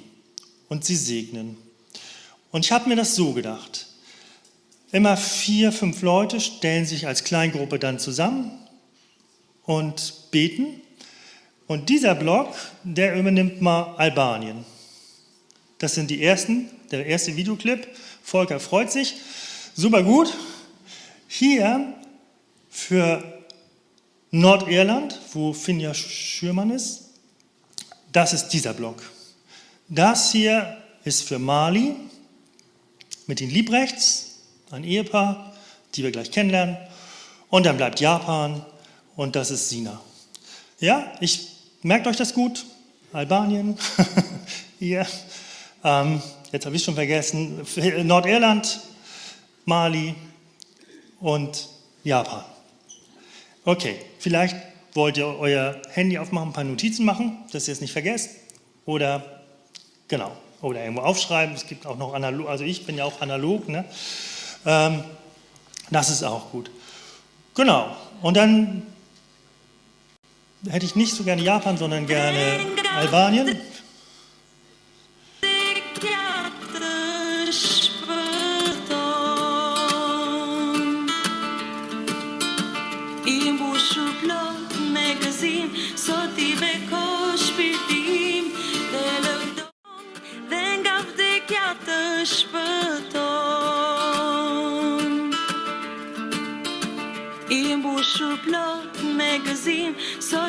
[0.69, 1.57] und sie segnen.
[2.53, 3.87] Und ich habe mir das so gedacht.
[4.93, 8.53] Immer vier, fünf Leute stellen sich als Kleingruppe dann zusammen
[9.65, 10.81] und beten.
[11.67, 14.65] Und dieser Block, der übernimmt mal Albanien.
[15.79, 17.89] Das sind die ersten, der erste Videoclip.
[18.23, 19.17] Volker freut sich.
[19.75, 20.33] Super gut.
[21.27, 21.93] Hier
[22.71, 23.36] für
[24.31, 27.11] Nordirland, wo Finja Schürmann ist,
[28.13, 29.03] das ist dieser Block.
[29.89, 31.95] Das hier ist für Mali,
[33.27, 34.39] mit den Liebrechts,
[34.71, 35.53] ein Ehepaar,
[35.95, 36.77] die wir gleich kennenlernen.
[37.51, 38.65] Und dann bleibt Japan
[39.17, 40.01] und das ist Sina.
[40.81, 41.49] Ja, ich
[41.83, 42.65] merkt euch das gut.
[43.13, 43.79] Albanien,
[44.79, 45.07] hier.
[45.85, 46.21] Ähm,
[46.53, 47.65] jetzt habe ich schon vergessen.
[48.03, 48.81] Nordirland,
[49.65, 50.15] Mali
[51.21, 51.69] und
[52.05, 52.45] Japan.
[53.69, 54.55] Okay, vielleicht
[54.93, 58.31] wollt ihr euer Handy aufmachen, ein paar Notizen machen, dass ihr es nicht vergesst.
[58.85, 59.43] Oder
[60.07, 60.31] genau,
[60.63, 61.53] oder irgendwo aufschreiben.
[61.53, 63.69] Es gibt auch noch analog, also ich bin ja auch analog.
[63.69, 63.85] Ne?
[64.65, 65.03] Ähm,
[65.91, 66.71] das ist auch gut.
[67.57, 67.97] Genau.
[68.23, 68.83] Und dann
[70.71, 72.61] hätte ich nicht so gerne Japan, sondern gerne
[72.95, 73.59] Albanien.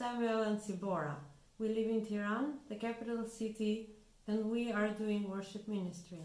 [0.00, 1.14] Samuel and Sibora.
[1.58, 3.90] We live in Tiran, the capital city,
[4.26, 6.24] and we are doing worship ministry.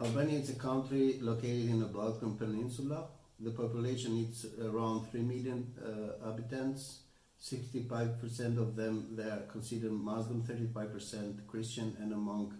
[0.00, 3.04] Albania is a country located in the Balkan Peninsula.
[3.38, 7.02] The population is around 3 million uh, inhabitants.
[7.40, 12.54] 65% of them they are considered Muslim, 35% Christian, and among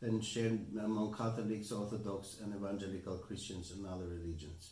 [0.00, 4.70] and shared among Catholics, Orthodox, and Evangelical Christians and other religions.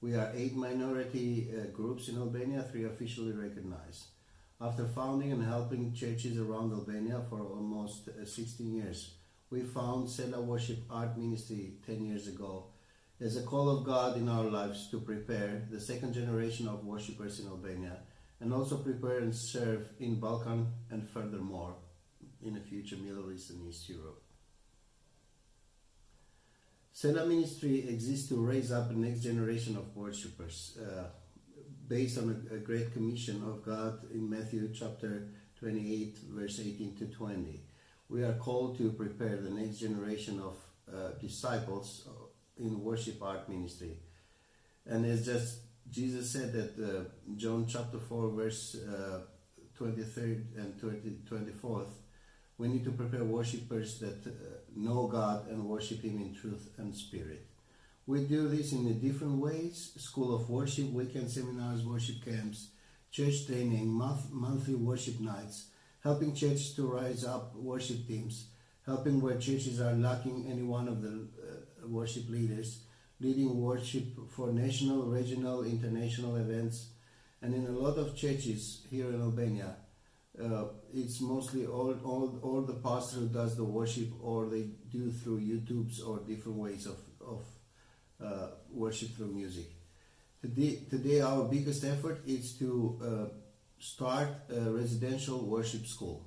[0.00, 4.13] We are eight minority uh, groups in Albania, three officially recognized.
[4.60, 9.14] After founding and helping churches around Albania for almost uh, 16 years,
[9.50, 12.66] we found Sela Worship Art Ministry 10 years ago
[13.20, 17.40] as a call of God in our lives to prepare the second generation of worshippers
[17.40, 17.98] in Albania
[18.40, 21.74] and also prepare and serve in Balkan and furthermore
[22.40, 24.22] in the future Middle East and East Europe.
[26.94, 31.06] Sela Ministry exists to raise up the next generation of worshippers uh,
[31.88, 37.06] based on a, a great commission of God in Matthew chapter 28, verse 18 to
[37.06, 37.60] 20.
[38.08, 40.56] We are called to prepare the next generation of
[40.92, 42.08] uh, disciples
[42.58, 43.98] in worship art ministry.
[44.86, 45.58] And as just
[45.90, 47.04] Jesus said that uh,
[47.36, 49.20] John chapter 4, verse uh,
[49.78, 51.88] 23rd and 20, 24th,
[52.56, 54.30] we need to prepare worshippers that uh,
[54.76, 57.46] know God and worship Him in truth and spirit.
[58.06, 62.68] We do this in a different ways school of worship, weekend seminars, worship camps,
[63.10, 65.68] church training, month, monthly worship nights,
[66.02, 68.48] helping churches to rise up worship teams,
[68.84, 72.80] helping where churches are lacking any one of the uh, worship leaders,
[73.20, 76.88] leading worship for national, regional, international events.
[77.40, 79.76] And in a lot of churches here in Albania,
[80.38, 85.40] uh, it's mostly all, all, all the pastor does the worship or they do through
[85.40, 87.46] YouTubes or different ways of, of
[88.24, 89.66] uh, worship through music.
[90.40, 93.28] Today, today our biggest effort is to uh,
[93.78, 96.26] start a residential worship school.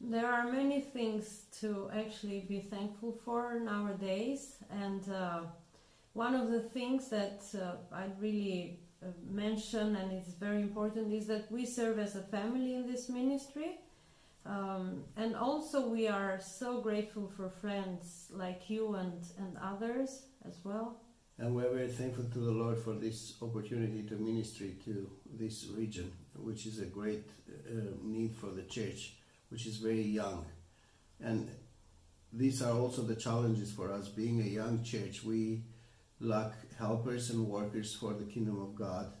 [0.00, 5.40] There are many things to actually be thankful for nowadays, and uh,
[6.12, 8.80] one of the things that uh, I really
[9.30, 13.78] mention and it's very important is that we serve as a family in this ministry.
[14.46, 20.58] Um, and also, we are so grateful for friends like you and, and others as
[20.64, 21.00] well.
[21.38, 26.12] And we're very thankful to the Lord for this opportunity to ministry to this region,
[26.36, 29.14] which is a great uh, need for the church,
[29.48, 30.44] which is very young.
[31.20, 31.48] And
[32.32, 34.08] these are also the challenges for us.
[34.08, 35.62] Being a young church, we
[36.20, 39.12] lack helpers and workers for the kingdom of God.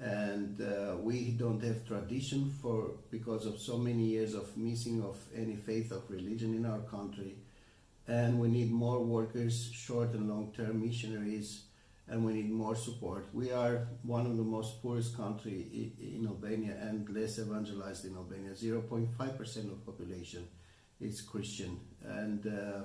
[0.00, 5.16] And uh, we don't have tradition for because of so many years of missing of
[5.34, 7.36] any faith of religion in our country
[8.06, 11.62] and we need more workers, short and long term missionaries,
[12.08, 13.26] and we need more support.
[13.32, 18.50] We are one of the most poorest country in Albania and less evangelized in Albania.
[18.52, 20.46] 0.5% of population
[21.00, 22.82] is Christian, and uh,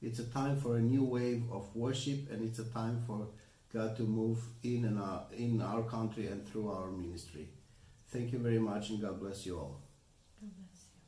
[0.00, 3.28] it's a time for a new wave of worship, and it's a time for
[3.72, 7.48] God to move in and our, in our country and through our ministry.
[8.12, 9.80] Thank you very much, and God bless you all.
[10.40, 11.00] God bless you.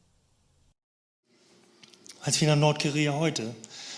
[2.22, 3.54] Als wir nach Nordkorea heute,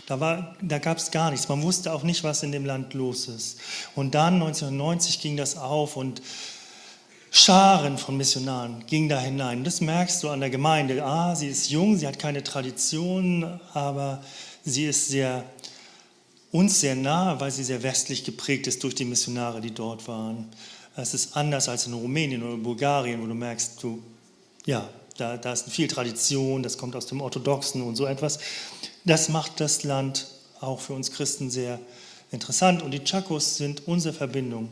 [0.09, 1.49] da, war, da gab es gar nichts.
[1.49, 3.61] Man wusste auch nicht, was in dem Land los ist.
[3.95, 6.21] Und dann 1990 ging das auf und
[7.31, 9.63] Scharen von Missionaren gingen da hinein.
[9.63, 11.05] Das merkst du an der Gemeinde.
[11.05, 14.23] Ah, sie ist jung, sie hat keine Tradition, aber
[14.65, 15.45] sie ist sehr
[16.53, 20.49] uns sehr nah, weil sie sehr westlich geprägt ist durch die Missionare, die dort waren.
[20.97, 24.03] Es ist anders als in Rumänien oder Bulgarien, wo du merkst, du,
[24.65, 28.39] ja, da, da ist viel Tradition, das kommt aus dem Orthodoxen und so etwas.
[29.05, 30.27] Das macht das Land
[30.61, 31.79] auch für uns Christen sehr
[32.31, 32.83] interessant.
[32.83, 34.71] Und die Chakos sind unsere Verbindung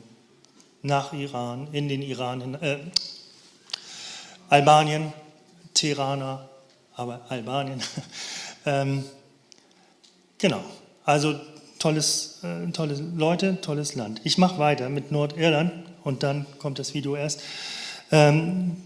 [0.82, 2.78] nach Iran, in den Iran, äh,
[4.48, 5.12] Albanien,
[5.72, 6.48] Tirana,
[6.94, 7.82] aber Albanien.
[8.66, 9.04] ähm,
[10.38, 10.62] genau,
[11.04, 11.34] also
[11.85, 14.23] tolles, äh, tolle Leute, tolles Land.
[14.25, 15.70] Ich mache weiter mit Nordirland
[16.03, 17.42] und dann kommt das Video erst.
[18.11, 18.79] Ähm,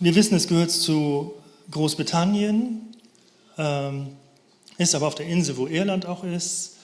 [0.00, 1.34] wir wissen, es gehört zu
[1.70, 2.80] Großbritannien,
[3.58, 4.08] ähm,
[4.76, 6.78] ist aber auf der Insel, wo Irland auch ist.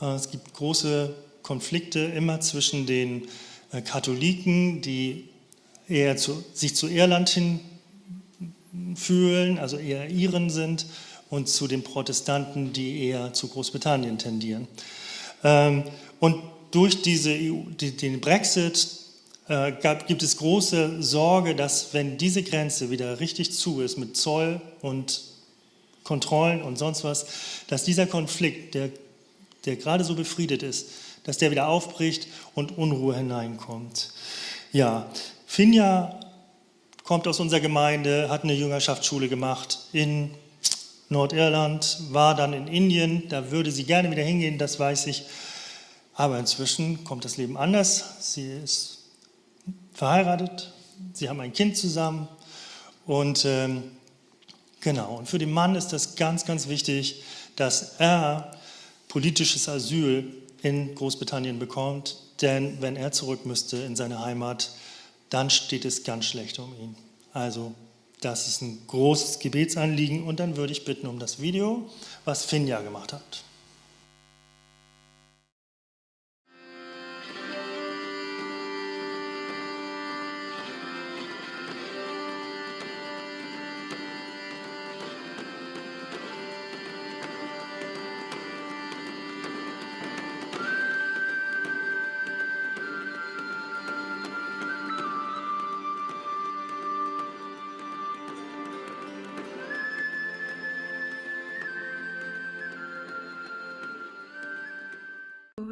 [0.00, 3.28] Äh, es gibt große Konflikte immer zwischen den
[3.72, 5.28] äh, Katholiken, die
[5.86, 7.60] eher zu, sich zu Irland hin
[8.94, 10.86] fühlen, also eher Iren sind,
[11.30, 14.68] und zu den Protestanten, die eher zu Großbritannien tendieren.
[15.44, 15.84] Ähm,
[16.20, 18.88] und durch diese EU, den Brexit
[19.48, 19.72] äh,
[20.06, 25.22] gibt es große Sorge, dass wenn diese Grenze wieder richtig zu ist mit Zoll und
[26.04, 27.26] Kontrollen und sonst was,
[27.68, 28.90] dass dieser Konflikt, der,
[29.64, 30.88] der gerade so befriedet ist,
[31.24, 34.10] dass der wieder aufbricht und Unruhe hineinkommt.
[34.72, 35.10] Ja,
[35.46, 36.20] Finja
[37.02, 40.30] kommt aus unserer Gemeinde, hat eine Jüngerschaftsschule gemacht in
[41.08, 45.24] Nordirland, war dann in Indien, da würde sie gerne wieder hingehen, das weiß ich.
[46.14, 48.32] Aber inzwischen kommt das Leben anders.
[48.32, 49.04] Sie ist
[49.92, 50.72] verheiratet,
[51.12, 52.28] sie haben ein Kind zusammen
[53.06, 53.84] und ähm,
[54.80, 55.16] genau.
[55.16, 57.22] Und für den Mann ist das ganz, ganz wichtig,
[57.56, 58.52] dass er
[59.08, 64.70] politisches Asyl in Großbritannien bekommt, denn wenn er zurück müsste in seine Heimat,
[65.30, 66.96] dann steht es ganz schlecht um ihn.
[67.32, 67.74] Also
[68.20, 71.88] das ist ein großes Gebetsanliegen und dann würde ich bitten um das Video,
[72.24, 73.44] was Finja gemacht hat.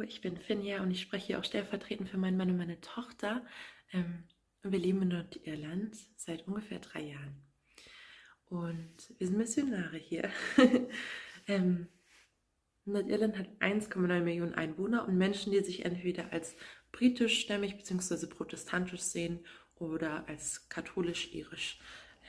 [0.07, 3.45] Ich bin Finja und ich spreche hier auch stellvertretend für meinen Mann und meine Tochter.
[3.91, 4.23] Ähm,
[4.63, 7.35] wir leben in Nordirland seit ungefähr drei Jahren.
[8.45, 10.29] Und wir sind Missionare hier.
[11.47, 11.87] ähm,
[12.85, 16.55] Nordirland hat 1,9 Millionen Einwohner und Menschen, die sich entweder als
[16.91, 18.27] britischstämmig bzw.
[18.27, 21.79] protestantisch sehen oder als katholisch-irisch.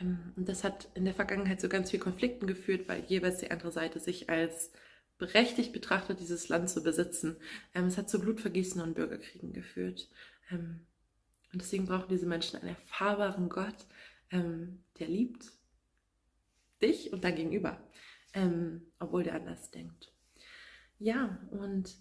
[0.01, 3.51] Ähm, und das hat in der Vergangenheit zu ganz vielen Konflikten geführt, weil jeweils die
[3.51, 4.73] andere Seite sich als
[5.19, 7.37] berechtigt betrachtet, dieses Land zu besitzen.
[7.75, 10.09] Ähm, es hat zu Blutvergießen und Bürgerkriegen geführt.
[10.51, 10.87] Ähm,
[11.53, 13.87] und deswegen brauchen diese Menschen einen erfahrbaren Gott,
[14.31, 15.53] ähm, der liebt
[16.83, 17.81] dich und dein Gegenüber,
[18.35, 20.13] ähm, obwohl der anders denkt.
[20.99, 21.97] Ja, und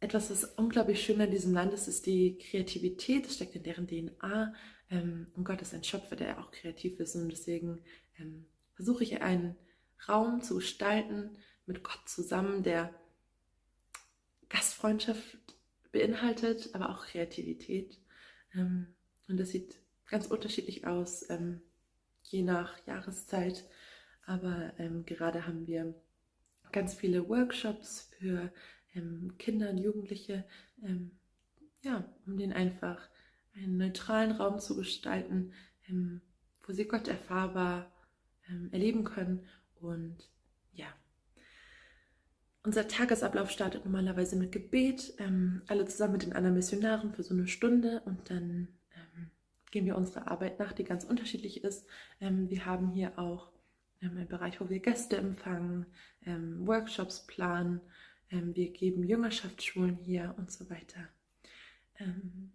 [0.00, 3.26] etwas, was unglaublich schön an diesem Land ist, ist die Kreativität.
[3.26, 4.54] Das steckt in deren DNA.
[4.90, 7.16] Ähm, und Gott ist ein Schöpfer, der auch kreativ ist.
[7.16, 7.82] Und deswegen
[8.18, 9.56] ähm, versuche ich einen
[10.08, 12.94] Raum zu gestalten, mit Gott zusammen, der
[14.48, 15.38] Gastfreundschaft
[15.92, 17.98] beinhaltet, aber auch Kreativität.
[18.54, 18.94] Ähm,
[19.28, 19.76] und das sieht
[20.06, 21.60] ganz unterschiedlich aus, ähm,
[22.22, 23.64] je nach Jahreszeit.
[24.24, 25.94] Aber ähm, gerade haben wir
[26.72, 28.52] ganz viele Workshops für
[29.38, 30.44] Kinder und Jugendliche,
[31.82, 33.08] ja, um denen einfach
[33.54, 35.52] einen neutralen Raum zu gestalten,
[36.62, 37.92] wo sie Gott erfahrbar
[38.72, 39.46] erleben können
[39.80, 40.16] und
[40.72, 40.86] ja,
[42.66, 47.32] unser Tagesablauf startet normalerweise mit Gebet, ähm, alle zusammen mit den anderen Missionaren für so
[47.32, 49.30] eine Stunde und dann ähm,
[49.70, 51.86] gehen wir unserer Arbeit nach, die ganz unterschiedlich ist.
[52.20, 53.52] Ähm, wir haben hier auch
[54.02, 55.86] ähm, einen Bereich, wo wir Gäste empfangen,
[56.24, 57.80] ähm, Workshops planen,
[58.30, 61.08] ähm, wir geben Jüngerschaftsschulen hier und so weiter.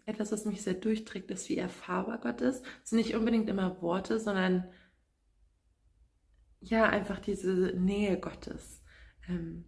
[0.05, 2.63] etwas, was mich sehr durchträgt, ist, wie erfahrbar Gott ist.
[2.83, 4.69] Es sind nicht unbedingt immer Worte, sondern
[6.59, 8.83] ja, einfach diese Nähe Gottes.
[9.27, 9.65] Ähm,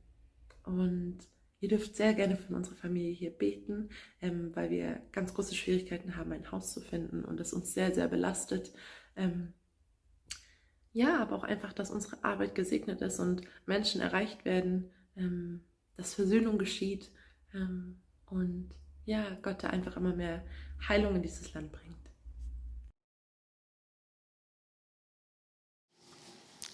[0.64, 1.20] und
[1.60, 3.90] ihr dürft sehr gerne von unserer Familie hier beten,
[4.22, 7.94] ähm, weil wir ganz große Schwierigkeiten haben, ein Haus zu finden und es uns sehr,
[7.94, 8.74] sehr belastet.
[9.16, 9.54] Ähm,
[10.92, 15.62] ja, aber auch einfach, dass unsere Arbeit gesegnet ist und Menschen erreicht werden, ähm,
[15.96, 17.12] dass Versöhnung geschieht
[17.54, 18.72] ähm, und
[19.06, 20.46] ja, Gott da einfach immer mehr
[20.88, 22.03] Heilung in dieses Land bringt.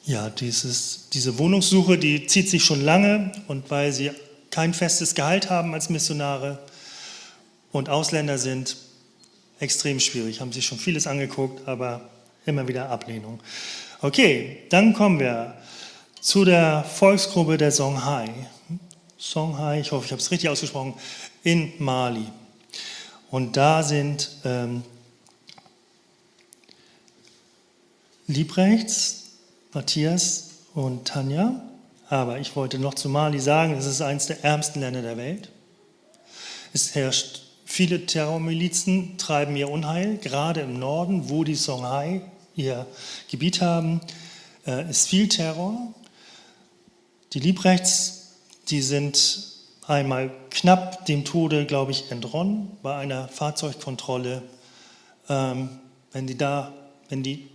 [0.06, 4.12] Ja, dieses, diese Wohnungssuche, die zieht sich schon lange und weil sie
[4.50, 6.60] kein festes Gehalt haben als Missionare
[7.72, 8.78] und Ausländer sind,
[9.60, 10.42] extrem schwierig.
[10.42, 12.10] Haben sich schon vieles angeguckt, aber
[12.46, 13.40] immer wieder Ablehnung.
[14.02, 15.56] Okay, dann kommen wir
[16.22, 18.30] zu der Volksgruppe der Songhai.
[19.18, 20.94] Songhai, ich hoffe, ich habe es richtig ausgesprochen,
[21.44, 22.26] in Mali.
[23.30, 24.84] Und da sind ähm,
[28.28, 29.29] Liebrechts,
[29.74, 31.62] Matthias und Tanja.
[32.10, 35.52] Aber ich wollte noch zu Mali sagen, es ist eines der ärmsten Länder der Welt.
[36.74, 42.22] Es herrscht viele Terrormilizen, treiben ihr Unheil, gerade im Norden, wo die Songhai
[42.56, 42.88] ihr
[43.30, 44.02] Gebiet haben,
[44.66, 45.94] äh, ist viel Terror.
[47.34, 48.38] Die Liebrechts,
[48.70, 49.44] die sind
[49.86, 54.42] einmal knapp dem Tode, glaube ich, entronnen bei einer Fahrzeugkontrolle.
[55.30, 55.70] Ähm,
[56.12, 56.74] wenn die da,
[57.10, 57.50] wenn die,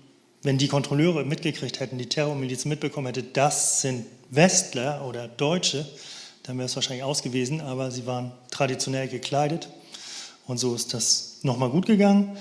[0.45, 5.87] wenn die Kontrolleure mitgekriegt hätten, die Terrormiliz mitbekommen hätte, das sind Westler oder Deutsche,
[6.43, 9.69] dann wäre es wahrscheinlich ausgewiesen, aber sie waren traditionell gekleidet.
[10.47, 12.37] Und so ist das nochmal gut gegangen.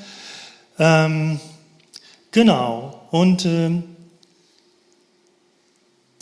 [0.78, 1.40] Ähm,
[2.32, 3.84] genau, und ähm,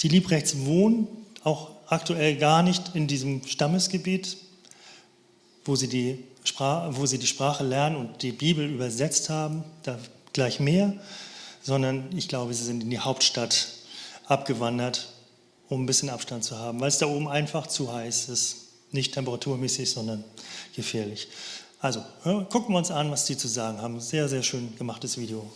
[0.02, 1.08] die Liebrechts wohnen
[1.44, 4.38] auch aktuell gar nicht in diesem Stammesgebiet,
[5.66, 9.98] wo sie die Sprache, wo sie die Sprache lernen und die Bibel übersetzt haben, da
[10.34, 10.94] gleich mehr,
[11.62, 13.68] sondern ich glaube, sie sind in die Hauptstadt
[14.26, 15.10] abgewandert,
[15.70, 18.58] um ein bisschen Abstand zu haben, weil es da oben einfach zu heiß ist.
[18.92, 20.24] Nicht temperaturmäßig, sondern
[20.76, 21.30] gefährlich.
[21.80, 24.00] Also, gucken wir uns an, was die zu sagen haben.
[24.00, 25.50] Sehr, sehr schön gemachtes Video.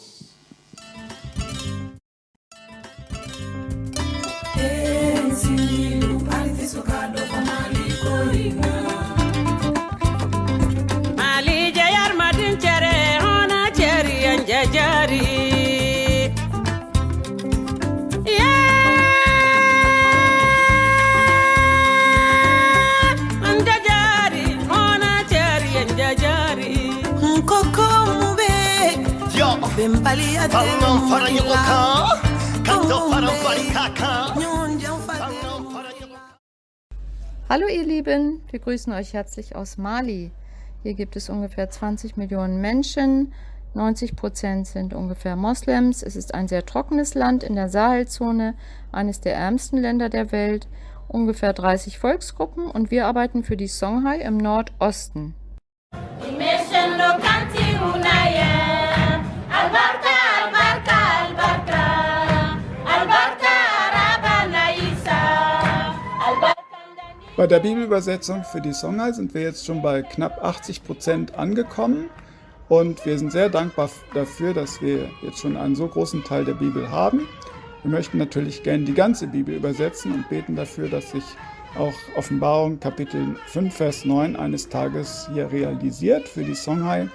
[37.48, 40.32] Hallo ihr Lieben, wir grüßen euch herzlich aus Mali.
[40.84, 43.34] Hier gibt es ungefähr 20 Millionen Menschen,
[43.74, 46.02] 90 Prozent sind ungefähr Moslems.
[46.02, 48.56] Es ist ein sehr trockenes Land in der Sahelzone,
[48.92, 50.68] eines der ärmsten Länder der Welt,
[51.10, 55.36] ungefähr 30 Volksgruppen und wir arbeiten für die Songhai im Nordosten.
[56.28, 57.35] Imeshendo kanti unaye
[67.38, 72.10] Bei der Bibelübersetzung für die Songhai sind wir jetzt schon bei knapp 80 Prozent angekommen
[72.70, 76.54] und wir sind sehr dankbar dafür, dass wir jetzt schon einen so großen Teil der
[76.54, 77.28] Bibel haben.
[77.84, 81.26] Wir möchten natürlich gerne die ganze Bibel übersetzen und beten dafür, dass sich
[81.78, 87.10] auch Offenbarung Kapitel 5, Vers 9 eines Tages hier realisiert für die Songhai.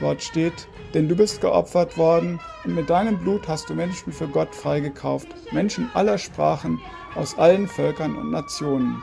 [0.00, 4.26] Dort steht, denn du bist geopfert worden und mit deinem Blut hast du Menschen für
[4.26, 6.80] Gott freigekauft, Menschen aller Sprachen,
[7.14, 9.00] aus allen Völkern und Nationen.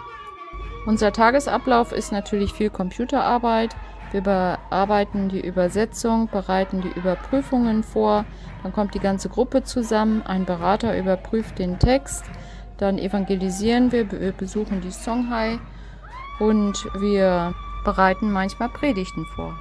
[0.87, 3.75] Unser Tagesablauf ist natürlich viel Computerarbeit.
[4.13, 8.23] Wir bearbeiten die Übersetzung, bereiten die Überprüfungen vor.
[8.63, 10.21] Dann kommt die ganze Gruppe zusammen.
[10.25, 12.23] Ein Berater überprüft den Text.
[12.77, 15.59] Dann evangelisieren wir, wir besuchen die Songhai
[16.39, 19.59] und wir bereiten manchmal Predigten vor.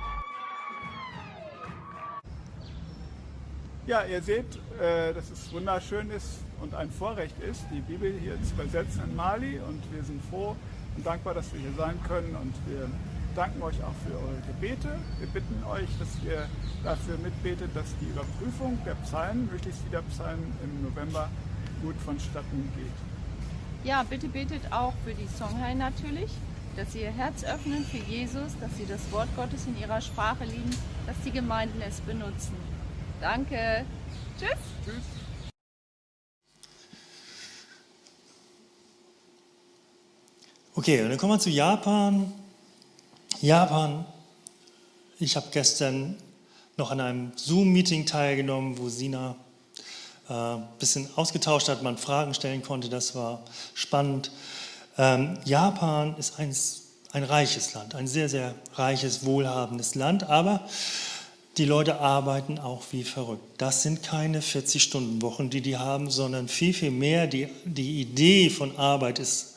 [3.88, 4.46] Ja, ihr seht,
[4.80, 9.16] äh, dass es wunderschön ist und ein Vorrecht ist, die Bibel hier zu übersetzen in
[9.16, 9.58] Mali.
[9.58, 10.54] Und wir sind froh
[11.04, 12.36] dankbar, dass wir hier sein können.
[12.36, 12.88] Und wir
[13.34, 14.88] danken euch auch für eure Gebete.
[15.18, 16.46] Wir bitten euch, dass ihr
[16.82, 21.28] dafür mitbetet, dass die Überprüfung der Psalmen, möglichst wieder Psalmen im November,
[21.82, 23.86] gut vonstatten geht.
[23.86, 26.30] Ja, bitte betet auch für die Songhai natürlich,
[26.76, 30.44] dass sie ihr Herz öffnen für Jesus, dass sie das Wort Gottes in ihrer Sprache
[30.44, 30.74] lieben,
[31.06, 32.56] dass die Gemeinden es benutzen.
[33.20, 33.84] Danke.
[34.38, 34.58] Tschüss.
[34.84, 35.25] Tschüss.
[40.78, 42.30] Okay, und dann kommen wir zu Japan.
[43.40, 44.04] Japan,
[45.18, 46.18] ich habe gestern
[46.76, 49.36] noch an einem Zoom-Meeting teilgenommen, wo Sina
[50.28, 54.30] ein äh, bisschen ausgetauscht hat, man Fragen stellen konnte, das war spannend.
[54.98, 56.54] Ähm, Japan ist ein,
[57.12, 60.68] ein reiches Land, ein sehr, sehr reiches, wohlhabendes Land, aber
[61.56, 63.46] die Leute arbeiten auch wie verrückt.
[63.56, 67.26] Das sind keine 40-Stunden-Wochen, die die haben, sondern viel, viel mehr.
[67.26, 69.55] Die, die Idee von Arbeit ist,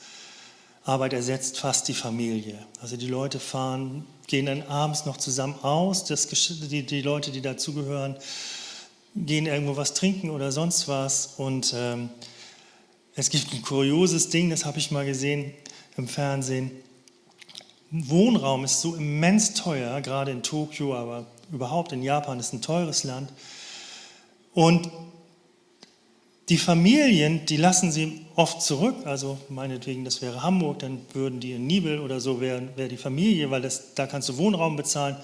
[0.89, 2.57] Arbeit ersetzt fast die Familie.
[2.81, 7.41] Also die Leute fahren, gehen dann abends noch zusammen aus, das, die, die Leute, die
[7.41, 8.17] dazugehören,
[9.15, 11.35] gehen irgendwo was trinken oder sonst was.
[11.37, 12.09] Und ähm,
[13.15, 15.53] es gibt ein kurioses Ding, das habe ich mal gesehen
[15.95, 16.71] im Fernsehen.
[17.91, 23.03] Wohnraum ist so immens teuer, gerade in Tokio, aber überhaupt in Japan ist ein teures
[23.03, 23.31] Land.
[24.53, 24.89] Und
[26.49, 31.51] die Familien, die lassen sie oft zurück, also meinetwegen, das wäre Hamburg, dann würden die
[31.51, 35.15] in Nibel oder so, wäre wär die Familie, weil das, da kannst du Wohnraum bezahlen.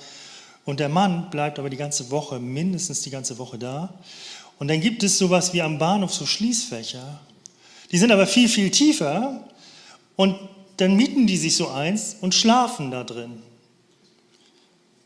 [0.65, 3.95] Und der Mann bleibt aber die ganze Woche, mindestens die ganze Woche da.
[4.59, 7.19] Und dann gibt es sowas wie am Bahnhof so Schließfächer.
[7.91, 9.47] Die sind aber viel, viel tiefer.
[10.15, 10.37] Und
[10.77, 13.41] dann mieten die sich so eins und schlafen da drin.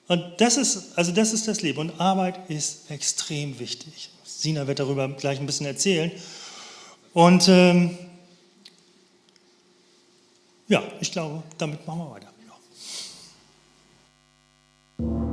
[0.07, 1.79] Und das ist, also das ist das Leben.
[1.79, 4.09] Und Arbeit ist extrem wichtig.
[4.39, 6.13] Sina wird darüber gleich ein bisschen erzählen.
[7.13, 7.97] Und ähm,
[10.69, 12.31] ja, ich glaube, damit machen wir weiter.
[14.99, 15.28] Ja.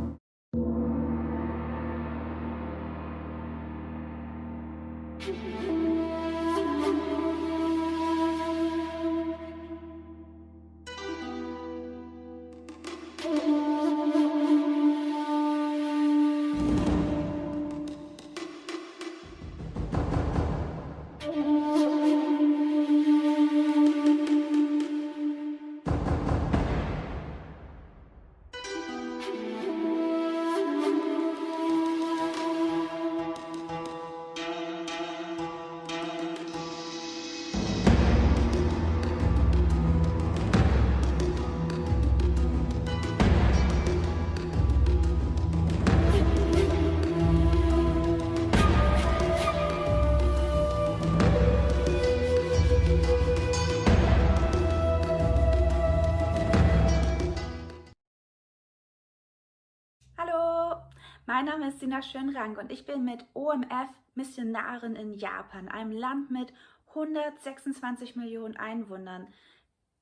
[61.79, 66.53] Sina Schönrank und ich bin mit OMF Missionarin in Japan, einem Land mit
[66.89, 69.29] 126 Millionen Einwohnern,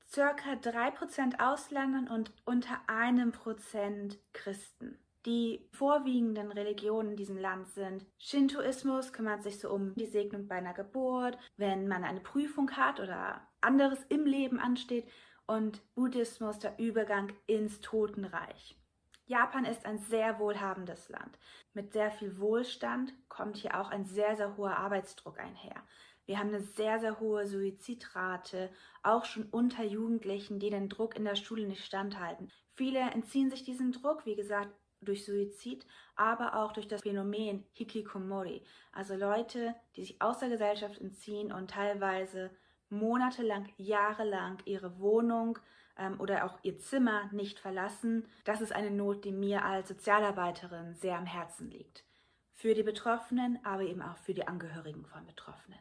[0.06, 4.98] circa 3% Ausländern und unter einem Prozent Christen.
[5.26, 10.56] Die vorwiegenden Religionen in diesem Land sind Shintoismus, kümmert sich so um die Segnung bei
[10.56, 15.08] einer Geburt, wenn man eine Prüfung hat oder anderes im Leben ansteht,
[15.46, 18.78] und Buddhismus der Übergang ins Totenreich.
[19.26, 21.38] Japan ist ein sehr wohlhabendes Land.
[21.72, 25.82] Mit sehr viel Wohlstand kommt hier auch ein sehr, sehr hoher Arbeitsdruck einher.
[26.26, 28.70] Wir haben eine sehr, sehr hohe Suizidrate,
[29.02, 32.50] auch schon unter Jugendlichen, die den Druck in der Schule nicht standhalten.
[32.74, 34.70] Viele entziehen sich diesem Druck, wie gesagt,
[35.00, 40.98] durch Suizid, aber auch durch das Phänomen Hikikomori, also Leute, die sich aus der Gesellschaft
[40.98, 42.50] entziehen und teilweise
[42.88, 45.58] monatelang, jahrelang ihre Wohnung
[45.98, 48.26] ähm, oder auch ihr Zimmer nicht verlassen.
[48.44, 52.04] Das ist eine Not, die mir als Sozialarbeiterin sehr am Herzen liegt.
[52.52, 55.78] Für die Betroffenen, aber eben auch für die Angehörigen von Betroffenen.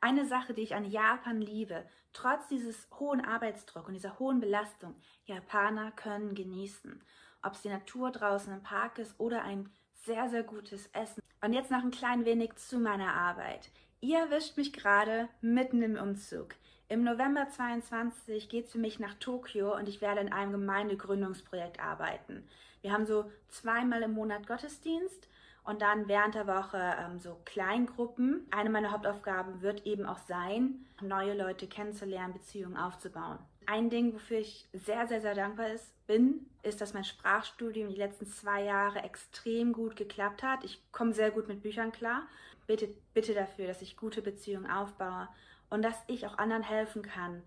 [0.00, 4.94] Eine Sache, die ich an Japan liebe, trotz dieses hohen Arbeitsdruck und dieser hohen Belastung,
[5.24, 7.02] Japaner können genießen.
[7.42, 9.70] Ob es die Natur draußen im Park ist oder ein
[10.04, 11.22] sehr, sehr gutes Essen.
[11.40, 13.70] Und jetzt noch ein klein wenig zu meiner Arbeit.
[14.00, 16.54] Ihr erwischt mich gerade mitten im Umzug.
[16.94, 21.80] Im November 22 geht es für mich nach Tokio und ich werde in einem Gemeindegründungsprojekt
[21.80, 22.46] arbeiten.
[22.82, 25.28] Wir haben so zweimal im Monat Gottesdienst
[25.64, 28.46] und dann während der Woche ähm, so Kleingruppen.
[28.52, 33.40] Eine meiner Hauptaufgaben wird eben auch sein, neue Leute kennenzulernen, Beziehungen aufzubauen.
[33.66, 37.96] Ein Ding, wofür ich sehr, sehr, sehr dankbar ist, bin, ist, dass mein Sprachstudium die
[37.96, 40.62] letzten zwei Jahre extrem gut geklappt hat.
[40.62, 42.28] Ich komme sehr gut mit Büchern klar.
[42.68, 45.28] Bitte, bitte dafür, dass ich gute Beziehungen aufbaue
[45.74, 47.42] und dass ich auch anderen helfen kann,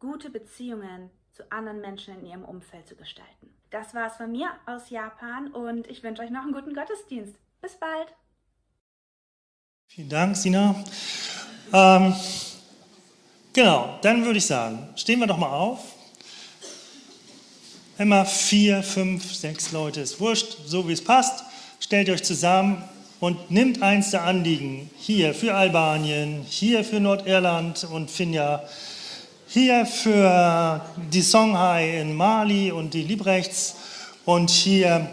[0.00, 3.48] gute Beziehungen zu anderen Menschen in ihrem Umfeld zu gestalten.
[3.70, 7.34] Das war es von mir aus Japan und ich wünsche euch noch einen guten Gottesdienst.
[7.62, 8.08] Bis bald.
[9.86, 10.74] Vielen Dank, Sina.
[11.72, 12.14] Ähm,
[13.54, 15.82] genau, dann würde ich sagen, stehen wir doch mal auf.
[17.96, 21.44] Immer vier, fünf, sechs Leute, ist wurscht, so wie es passt.
[21.80, 22.86] Stellt euch zusammen
[23.20, 28.62] und nimmt eins der Anliegen hier für Albanien, hier für Nordirland und Finja,
[29.46, 30.80] hier für
[31.12, 33.76] die Songhai in Mali und die Liebrechts
[34.24, 35.08] und hier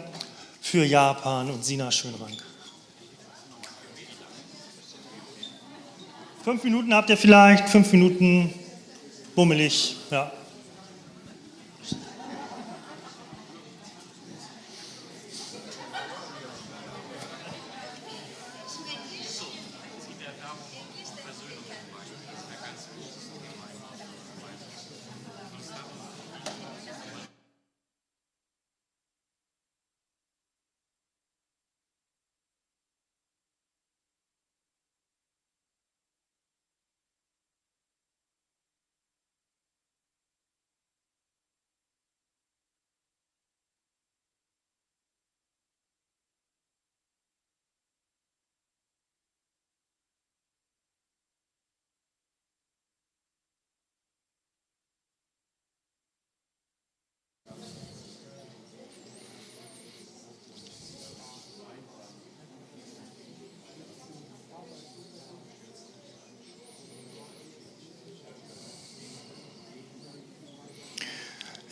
[0.60, 2.42] für Japan und Sina Schönrank.
[6.44, 8.54] Fünf Minuten habt ihr vielleicht, fünf Minuten
[9.34, 10.32] bummelig, ja.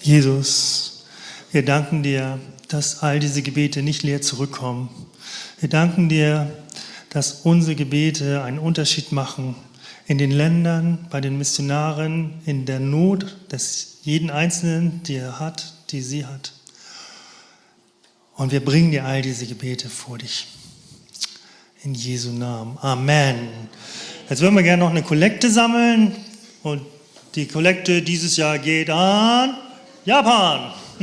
[0.06, 1.02] Jesus,
[1.50, 2.38] wir danken dir,
[2.68, 4.88] dass all diese Gebete nicht leer zurückkommen.
[5.58, 6.48] Wir danken dir,
[7.10, 9.56] dass unsere Gebete einen Unterschied machen
[10.06, 15.74] in den Ländern, bei den Missionaren, in der Not des jeden Einzelnen, die er hat,
[15.90, 16.52] die sie hat.
[18.36, 20.46] Und wir bringen dir all diese Gebete vor dich.
[21.82, 22.78] In Jesu Namen.
[22.80, 23.48] Amen.
[24.30, 26.14] Jetzt würden wir gerne noch eine Kollekte sammeln.
[26.62, 26.82] Und
[27.34, 29.56] die Kollekte dieses Jahr geht an
[30.06, 30.72] Japan.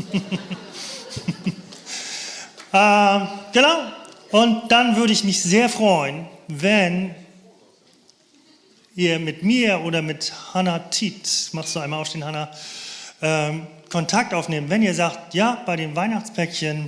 [2.72, 3.20] äh,
[3.52, 3.92] genau.
[4.32, 7.14] Und dann würde ich mich sehr freuen, wenn
[8.96, 12.50] ihr mit mir oder mit Hannah Tiet, machst du einmal aufstehen, Hannah,
[13.22, 14.70] ähm, Kontakt aufnehmt.
[14.70, 16.88] Wenn ihr sagt, ja, bei den Weihnachtspäckchen,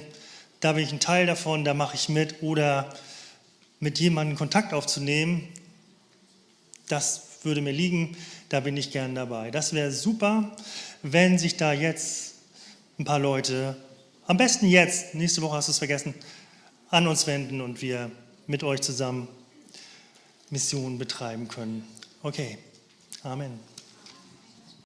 [0.62, 2.94] da bin ich ein Teil davon, da mache ich mit, oder
[3.82, 5.50] mit jemandem Kontakt aufzunehmen,
[6.88, 8.16] das würde mir liegen,
[8.56, 9.52] da bin ich gern dabei.
[9.52, 10.56] Das wäre super,
[11.04, 12.36] wenn sich da jetzt
[12.98, 13.76] ein paar Leute,
[14.28, 16.14] am besten jetzt, nächste Woche hast du es vergessen,
[16.90, 18.10] an uns wenden und wir
[18.48, 19.28] mit euch zusammen
[20.50, 21.86] Missionen betreiben können.
[22.24, 22.58] Okay,
[23.24, 23.75] Amen.